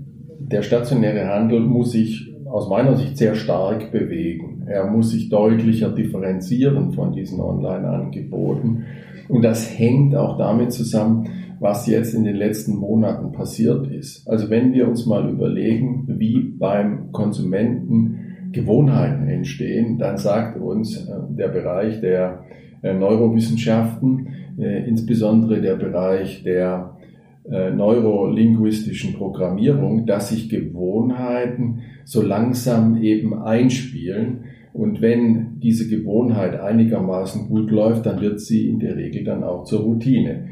der 0.52 0.62
stationäre 0.62 1.28
Handel 1.28 1.60
muss 1.60 1.92
sich 1.92 2.32
aus 2.46 2.68
meiner 2.68 2.96
Sicht 2.96 3.16
sehr 3.16 3.34
stark 3.34 3.90
bewegen. 3.90 4.64
Er 4.66 4.86
muss 4.86 5.10
sich 5.10 5.30
deutlicher 5.30 5.88
differenzieren 5.88 6.92
von 6.92 7.12
diesen 7.12 7.40
Online-Angeboten. 7.40 8.84
Und 9.28 9.42
das 9.42 9.78
hängt 9.78 10.14
auch 10.14 10.36
damit 10.36 10.72
zusammen, 10.72 11.28
was 11.60 11.86
jetzt 11.86 12.12
in 12.12 12.24
den 12.24 12.36
letzten 12.36 12.76
Monaten 12.76 13.32
passiert 13.32 13.86
ist. 13.86 14.28
Also 14.28 14.50
wenn 14.50 14.74
wir 14.74 14.88
uns 14.88 15.06
mal 15.06 15.30
überlegen, 15.30 16.04
wie 16.08 16.40
beim 16.58 17.12
Konsumenten 17.12 18.50
Gewohnheiten 18.52 19.28
entstehen, 19.28 19.96
dann 19.98 20.18
sagt 20.18 20.58
uns 20.58 21.08
äh, 21.08 21.12
der 21.30 21.48
Bereich 21.48 22.00
der 22.00 22.44
äh, 22.82 22.92
Neurowissenschaften, 22.92 24.28
äh, 24.58 24.86
insbesondere 24.86 25.60
der 25.60 25.76
Bereich 25.76 26.42
der 26.42 26.96
neurolinguistischen 27.44 29.14
Programmierung, 29.14 30.06
dass 30.06 30.28
sich 30.28 30.48
Gewohnheiten 30.48 31.80
so 32.04 32.22
langsam 32.22 33.02
eben 33.02 33.34
einspielen. 33.42 34.44
Und 34.72 35.02
wenn 35.02 35.60
diese 35.60 35.88
Gewohnheit 35.88 36.58
einigermaßen 36.58 37.48
gut 37.48 37.70
läuft, 37.70 38.06
dann 38.06 38.20
wird 38.20 38.40
sie 38.40 38.68
in 38.68 38.78
der 38.78 38.96
Regel 38.96 39.24
dann 39.24 39.42
auch 39.44 39.64
zur 39.64 39.80
Routine. 39.80 40.48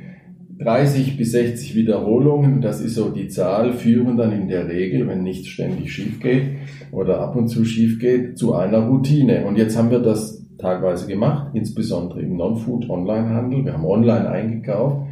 30 0.59 1.17
bis 1.17 1.33
60 1.33 1.75
Wiederholungen, 1.75 2.61
das 2.61 2.83
ist 2.83 2.95
so 2.95 3.09
die 3.09 3.29
Zahl, 3.29 3.73
führen 3.73 4.19
dann 4.19 4.33
in 4.33 4.49
der 4.49 4.69
Regel, 4.69 5.09
wenn 5.09 5.23
nichts 5.23 5.47
ständig 5.49 5.91
schief 5.91 6.21
geht 6.21 6.43
oder 6.93 7.21
ab 7.21 7.35
und 7.35 7.49
zu 7.49 7.65
schief 7.65 7.99
geht, 7.99 8.37
zu 8.37 8.53
einer 8.55 8.81
Routine. 8.81 9.47
Und 9.47 9.57
jetzt 9.57 9.79
haben 9.79 9.91
wir 9.91 10.01
das 10.01 10.45
teilweise 10.59 11.07
gemacht, 11.07 11.53
insbesondere 11.55 12.21
im 12.21 12.37
Non-Food-Online-Handel. 12.37 13.65
Wir 13.65 13.73
haben 13.73 13.87
online 13.87 14.29
eingekauft 14.29 15.07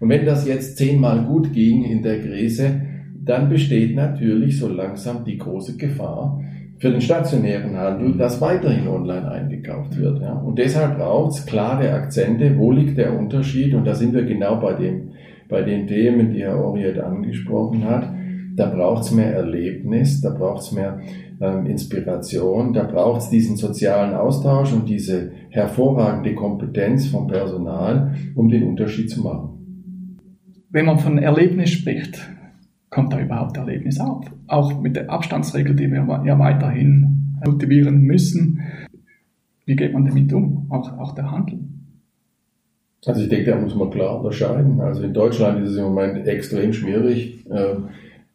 und 0.00 0.08
wenn 0.08 0.24
das 0.24 0.46
jetzt 0.46 0.76
zehnmal 0.76 1.24
gut 1.24 1.52
ging 1.52 1.84
in 1.84 2.02
der 2.02 2.20
Krise, 2.20 2.82
dann 3.24 3.48
besteht 3.48 3.94
natürlich 3.94 4.58
so 4.58 4.68
langsam 4.68 5.24
die 5.24 5.38
große 5.38 5.76
Gefahr 5.76 6.40
für 6.78 6.90
den 6.90 7.00
stationären 7.00 7.76
Handel, 7.76 8.16
dass 8.16 8.40
weiterhin 8.40 8.86
online 8.86 9.28
eingekauft 9.28 9.98
wird. 9.98 10.22
Ja. 10.22 10.34
Und 10.34 10.58
deshalb 10.58 10.96
braucht 10.96 11.32
es 11.32 11.46
klare 11.46 11.92
Akzente, 11.92 12.56
wo 12.56 12.70
liegt 12.70 12.96
der 12.96 13.18
Unterschied? 13.18 13.74
Und 13.74 13.84
da 13.84 13.94
sind 13.94 14.14
wir 14.14 14.24
genau 14.24 14.60
bei, 14.60 14.74
dem, 14.74 15.10
bei 15.48 15.62
den 15.62 15.88
Themen, 15.88 16.32
die 16.32 16.42
Herr 16.42 16.64
Oriet 16.64 17.00
angesprochen 17.00 17.84
hat. 17.84 18.08
Da 18.54 18.66
braucht 18.66 19.04
es 19.04 19.12
mehr 19.12 19.34
Erlebnis, 19.34 20.20
da 20.20 20.30
braucht 20.30 20.62
es 20.62 20.72
mehr 20.72 21.00
ähm, 21.40 21.66
Inspiration, 21.66 22.72
da 22.72 22.84
braucht 22.84 23.22
es 23.22 23.30
diesen 23.30 23.56
sozialen 23.56 24.14
Austausch 24.14 24.72
und 24.72 24.88
diese 24.88 25.32
hervorragende 25.50 26.34
Kompetenz 26.34 27.08
vom 27.08 27.26
Personal, 27.26 28.14
um 28.34 28.48
den 28.48 28.64
Unterschied 28.64 29.10
zu 29.10 29.22
machen 29.22 29.57
wenn 30.70 30.86
man 30.86 30.98
von 30.98 31.18
Erlebnis 31.18 31.70
spricht, 31.70 32.18
kommt 32.90 33.12
da 33.12 33.20
überhaupt 33.20 33.56
Erlebnis 33.56 34.00
auf? 34.00 34.26
Auch 34.46 34.80
mit 34.80 34.96
der 34.96 35.10
Abstandsregel, 35.10 35.74
die 35.74 35.90
wir 35.90 36.22
ja 36.24 36.38
weiterhin 36.38 37.38
kultivieren 37.44 38.02
müssen. 38.02 38.60
Wie 39.64 39.76
geht 39.76 39.92
man 39.92 40.06
damit 40.06 40.32
um? 40.32 40.66
Auch, 40.70 40.98
auch 40.98 41.14
der 41.14 41.30
Handel. 41.30 41.58
Also 43.06 43.22
ich 43.22 43.28
denke, 43.28 43.50
da 43.50 43.58
muss 43.58 43.74
man 43.74 43.90
klar 43.90 44.18
unterscheiden. 44.18 44.80
Also 44.80 45.02
in 45.02 45.14
Deutschland 45.14 45.64
ist 45.64 45.72
es 45.72 45.76
im 45.76 45.84
Moment 45.84 46.26
extrem 46.26 46.72
schwierig, 46.72 47.46
äh, 47.50 47.76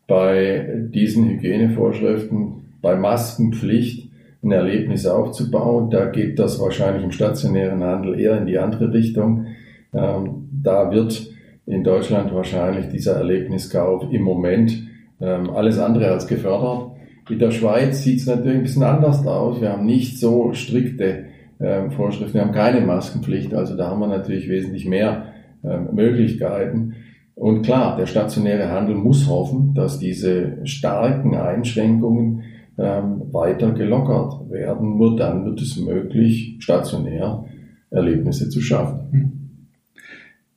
bei 0.08 0.88
diesen 0.94 1.30
Hygienevorschriften, 1.30 2.64
bei 2.82 2.96
Maskenpflicht 2.96 4.10
ein 4.42 4.52
Erlebnis 4.52 5.06
aufzubauen. 5.06 5.90
Da 5.90 6.06
geht 6.06 6.40
das 6.40 6.60
wahrscheinlich 6.60 7.04
im 7.04 7.12
stationären 7.12 7.84
Handel 7.84 8.20
eher 8.20 8.38
in 8.38 8.46
die 8.46 8.58
andere 8.58 8.94
Richtung. 8.94 9.48
Ähm, 9.94 10.50
da 10.52 10.92
wird 10.92 11.33
in 11.66 11.84
Deutschland 11.84 12.34
wahrscheinlich 12.34 12.90
dieser 12.90 13.16
Erlebniskauf 13.16 14.12
im 14.12 14.22
Moment 14.22 14.88
ähm, 15.22 15.50
alles 15.50 15.80
andere 15.80 16.12
als 16.12 16.28
gefördert. 16.28 16.92
In 17.30 17.40
der 17.40 17.52
Schweiz 17.52 18.04
sieht 18.04 18.20
es 18.20 18.26
natürlich 18.26 18.58
ein 18.58 18.64
bisschen 18.64 18.84
anders 18.84 19.26
aus. 19.26 19.62
Wir 19.62 19.72
haben 19.72 19.86
nicht 19.86 20.20
so 20.20 20.54
strikte 20.54 21.26
ähm, 21.60 21.92
Vorschriften, 21.92 22.34
wir 22.34 22.42
haben 22.42 22.52
keine 22.52 22.82
Maskenpflicht, 22.82 23.54
also 23.54 23.78
da 23.78 23.90
haben 23.90 24.02
wir 24.02 24.08
natürlich 24.08 24.50
wesentlich 24.50 24.86
mehr 24.86 25.28
ähm, 25.64 25.90
Möglichkeiten. 25.94 26.96
Und 27.36 27.64
klar, 27.64 27.96
der 27.96 28.06
stationäre 28.06 28.70
Handel 28.70 28.96
muss 28.96 29.28
hoffen, 29.28 29.74
dass 29.74 29.98
diese 29.98 30.58
starken 30.66 31.36
Einschränkungen 31.36 32.44
ähm, 32.78 33.24
weiter 33.32 33.72
gelockert 33.72 34.50
werden. 34.52 34.98
Nur 34.98 35.16
dann 35.16 35.46
wird 35.46 35.62
es 35.62 35.78
möglich, 35.78 36.58
stationär 36.60 37.46
Erlebnisse 37.90 38.50
zu 38.50 38.62
schaffen. 38.62 39.43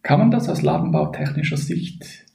Kann 0.07 0.21
man 0.21 0.31
das 0.31 0.49
aus 0.49 0.62
ladenbautechnischer 0.62 1.57
Sicht, 1.57 2.27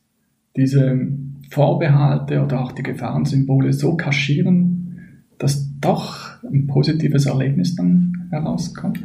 diese 0.58 1.08
Vorbehalte 1.50 2.44
oder 2.44 2.60
auch 2.60 2.74
die 2.74 2.84
Gefahrensymbole 2.84 3.72
so 3.72 3.96
kaschieren, 3.96 5.24
dass 5.38 5.70
doch 5.80 6.44
ein 6.44 6.68
positives 6.68 7.28
Erlebnis 7.28 7.78
dann 7.78 8.28
herauskommt? 8.30 9.02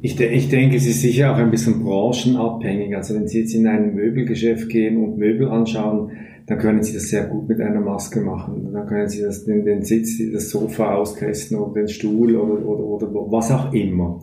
Ich, 0.00 0.20
ich, 0.20 0.48
denke, 0.48 0.76
es 0.76 0.86
ist 0.86 1.00
sicher 1.00 1.32
auch 1.32 1.38
ein 1.38 1.50
bisschen 1.50 1.82
branchenabhängig. 1.82 2.94
Also 2.94 3.16
wenn 3.16 3.26
Sie 3.26 3.40
jetzt 3.40 3.52
in 3.52 3.66
ein 3.66 3.96
Möbelgeschäft 3.96 4.68
gehen 4.68 4.96
und 5.02 5.18
Möbel 5.18 5.48
anschauen, 5.48 6.12
dann 6.46 6.58
können 6.58 6.84
Sie 6.84 6.92
das 6.92 7.08
sehr 7.08 7.24
gut 7.24 7.48
mit 7.48 7.60
einer 7.60 7.80
Maske 7.80 8.20
machen. 8.20 8.68
Dann 8.72 8.86
können 8.86 9.08
Sie 9.08 9.22
das, 9.22 9.44
den, 9.44 9.64
den 9.64 9.82
Sitz, 9.82 10.22
das 10.32 10.50
Sofa 10.50 10.94
austesten 10.94 11.58
oder 11.58 11.80
den 11.80 11.88
Stuhl 11.88 12.36
oder, 12.36 12.64
oder, 12.64 12.84
oder 12.84 13.32
was 13.32 13.50
auch 13.50 13.72
immer. 13.72 14.20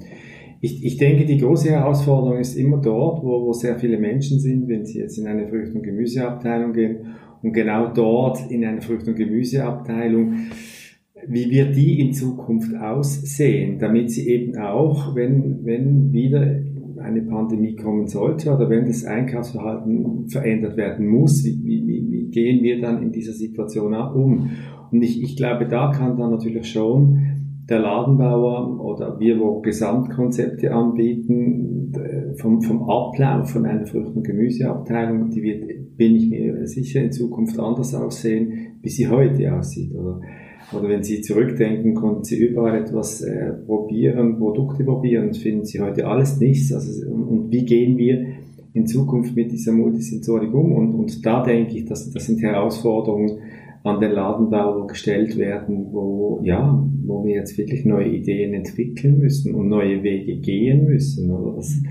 Ich, 0.63 0.86
ich 0.86 0.97
denke, 0.97 1.26
die 1.26 1.39
große 1.39 1.71
Herausforderung 1.71 2.38
ist 2.38 2.56
immer 2.56 2.78
dort, 2.78 3.24
wo, 3.24 3.47
wo 3.47 3.52
sehr 3.52 3.80
viele 3.80 3.97
Menschen 3.97 4.39
sind, 4.39 4.67
wenn 4.67 4.86
Sie 4.86 5.00
jetzt 5.00 5.17
in 5.17 5.28
eine 5.28 5.47
Frücht- 5.47 5.74
und 5.74 5.82
Gemüseabteilung 5.82 6.71
gehen 6.74 6.97
und 7.41 7.54
genau 7.54 7.91
dort 7.91 8.52
in 8.52 8.63
eine 8.63 8.80
Frücht- 8.80 9.08
und 9.08 9.15
Gemüseabteilung, 9.15 10.36
wie 11.28 11.50
wird 11.50 11.76
die 11.76 12.00
in 12.00 12.13
Zukunft 12.13 12.76
aussehen, 12.76 13.80
damit 13.80 14.12
sie 14.12 14.28
eben 14.28 14.58
auch, 14.58 15.15
wenn, 15.15 15.65
wenn 15.65 16.12
wieder 16.12 16.60
eine 17.00 17.21
Pandemie 17.24 17.76
kommen 17.76 18.08
sollte 18.08 18.54
oder 18.54 18.69
wenn 18.69 18.86
das 18.86 19.04
Einkaufsverhalten 19.06 20.30
verändert 20.30 20.78
werden 20.78 21.08
muss, 21.08 21.43
wie, 21.43 21.60
wie, 21.63 21.88
wie 21.88 22.30
gehen 22.30 22.63
wir 22.63 22.80
dann 22.80 23.02
in 23.02 23.12
dieser 23.12 23.34
Situation 23.34 23.93
um? 23.93 24.52
Und 24.91 25.02
ich, 25.02 25.21
ich 25.24 25.36
glaube, 25.38 25.67
da 25.67 25.91
kann 25.91 26.17
dann 26.17 26.32
natürlich 26.32 26.69
schon 26.69 27.31
der 27.71 27.79
Ladenbauer 27.79 28.79
oder 28.84 29.19
wir, 29.19 29.39
wo 29.39 29.62
Gesamtkonzepte 29.62 30.73
anbieten, 30.73 31.93
vom, 32.36 32.62
vom 32.62 32.89
Ablauf 32.89 33.51
von 33.51 33.65
einer 33.65 33.86
Frucht- 33.86 34.15
und 34.15 34.23
Gemüseabteilung, 34.23 35.29
die 35.29 35.41
wird, 35.41 35.97
bin 35.97 36.15
ich 36.15 36.29
mir 36.29 36.67
sicher 36.67 37.01
in 37.01 37.12
Zukunft 37.12 37.60
anders 37.60 37.93
aussehen, 37.95 38.77
wie 38.81 38.89
sie 38.89 39.07
heute 39.07 39.53
aussieht. 39.53 39.93
Oder, 39.95 40.21
oder 40.73 40.89
wenn 40.89 41.03
Sie 41.03 41.21
zurückdenken, 41.21 41.95
konnten 41.95 42.23
Sie 42.23 42.38
überall 42.38 42.81
etwas 42.81 43.21
äh, 43.21 43.51
probieren, 43.65 44.38
Produkte 44.38 44.84
probieren, 44.84 45.34
finden 45.34 45.65
Sie 45.65 45.81
heute 45.81 46.07
alles 46.07 46.39
nichts. 46.39 46.71
Also, 46.73 47.10
und, 47.10 47.23
und 47.23 47.51
wie 47.51 47.65
gehen 47.65 47.97
wir 47.97 48.25
in 48.73 48.88
Zukunft 48.88 49.36
mit 49.36 49.51
dieser 49.51 49.73
Multisensorik 49.73 50.53
um? 50.53 50.71
Und, 50.71 50.93
und 50.93 51.25
da 51.25 51.43
denke 51.43 51.77
ich, 51.77 51.86
dass 51.86 52.10
das 52.10 52.25
sind 52.25 52.41
Herausforderungen, 52.41 53.39
an 53.84 54.00
den 54.00 54.12
Ladenbau 54.12 54.86
gestellt 54.86 55.38
werden, 55.38 55.88
wo, 55.91 56.39
ja, 56.44 56.88
wo 57.04 57.24
wir 57.26 57.36
jetzt 57.36 57.58
wirklich 57.58 57.86
neue 57.86 58.10
Ideen 58.10 58.54
entwickeln 58.54 59.20
müssen 59.20 59.56
und 59.56 59.70
neue 59.70 60.04
Wege 60.04 60.38
gehen 60.38 60.86
müssen. 60.86 61.32
Oder 61.32 61.56
das, 61.56 61.82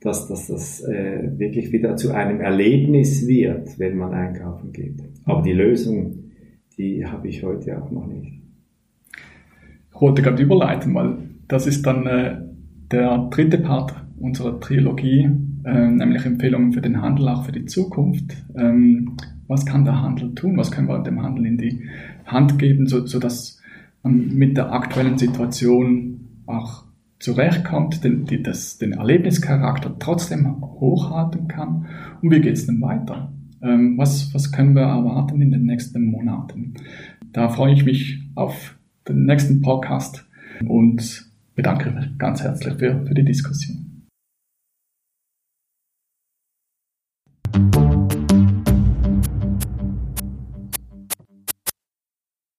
dass, 0.00 0.28
dass 0.28 0.46
das 0.48 0.82
äh, 0.82 1.30
wirklich 1.38 1.72
wieder 1.72 1.96
zu 1.96 2.12
einem 2.12 2.40
Erlebnis 2.40 3.26
wird, 3.26 3.78
wenn 3.78 3.96
man 3.96 4.12
einkaufen 4.12 4.72
geht. 4.72 5.02
Aber 5.24 5.42
die 5.42 5.52
Lösung, 5.52 6.30
die 6.76 7.06
habe 7.06 7.28
ich 7.28 7.42
heute 7.42 7.82
auch 7.82 7.90
noch 7.90 8.06
nicht. 8.06 8.40
Ich 9.94 10.00
wollte 10.00 10.22
gerade 10.22 10.42
überleiten, 10.42 10.94
weil 10.94 11.18
das 11.48 11.66
ist 11.66 11.86
dann 11.86 12.06
äh, 12.06 12.36
der 12.90 13.28
dritte 13.30 13.58
Part 13.58 13.94
unserer 14.18 14.60
Trilogie, 14.60 15.30
äh, 15.64 15.90
nämlich 15.90 16.24
Empfehlungen 16.24 16.72
für 16.72 16.80
den 16.80 17.00
Handel, 17.00 17.28
auch 17.28 17.44
für 17.44 17.52
die 17.52 17.66
Zukunft. 17.66 18.36
Ähm, 18.56 19.16
was 19.48 19.66
kann 19.66 19.84
der 19.84 20.00
Handel 20.00 20.34
tun? 20.34 20.56
Was 20.56 20.70
können 20.70 20.88
wir 20.88 21.02
dem 21.02 21.22
Handel 21.22 21.46
in 21.46 21.58
die 21.58 21.88
Hand 22.26 22.58
geben, 22.58 22.86
so, 22.86 23.06
so 23.06 23.18
dass 23.18 23.60
man 24.02 24.34
mit 24.34 24.56
der 24.56 24.72
aktuellen 24.72 25.18
Situation 25.18 26.20
auch 26.46 26.84
zurechtkommt, 27.18 28.02
den, 28.02 28.24
die, 28.24 28.42
das, 28.42 28.78
den 28.78 28.92
Erlebnischarakter 28.92 29.96
trotzdem 29.98 30.60
hochhalten 30.62 31.48
kann. 31.48 31.86
Und 32.22 32.30
wie 32.30 32.40
geht 32.40 32.54
es 32.54 32.66
denn 32.66 32.80
weiter? 32.80 33.32
Ähm, 33.62 33.98
was, 33.98 34.32
was 34.34 34.52
können 34.52 34.74
wir 34.74 34.82
erwarten 34.82 35.42
in 35.42 35.50
den 35.50 35.64
nächsten 35.64 36.04
Monaten? 36.04 36.74
Da 37.32 37.50
freue 37.50 37.74
ich 37.74 37.84
mich 37.84 38.22
auf 38.34 38.78
den 39.06 39.26
nächsten 39.26 39.60
Podcast 39.60 40.26
und 40.66 41.29
bedanke 41.60 41.90
mich 41.90 42.16
ganz 42.16 42.42
herzlich 42.42 42.72
für, 42.78 43.04
für 43.04 43.12
die 43.12 43.22
Diskussion. 43.22 43.89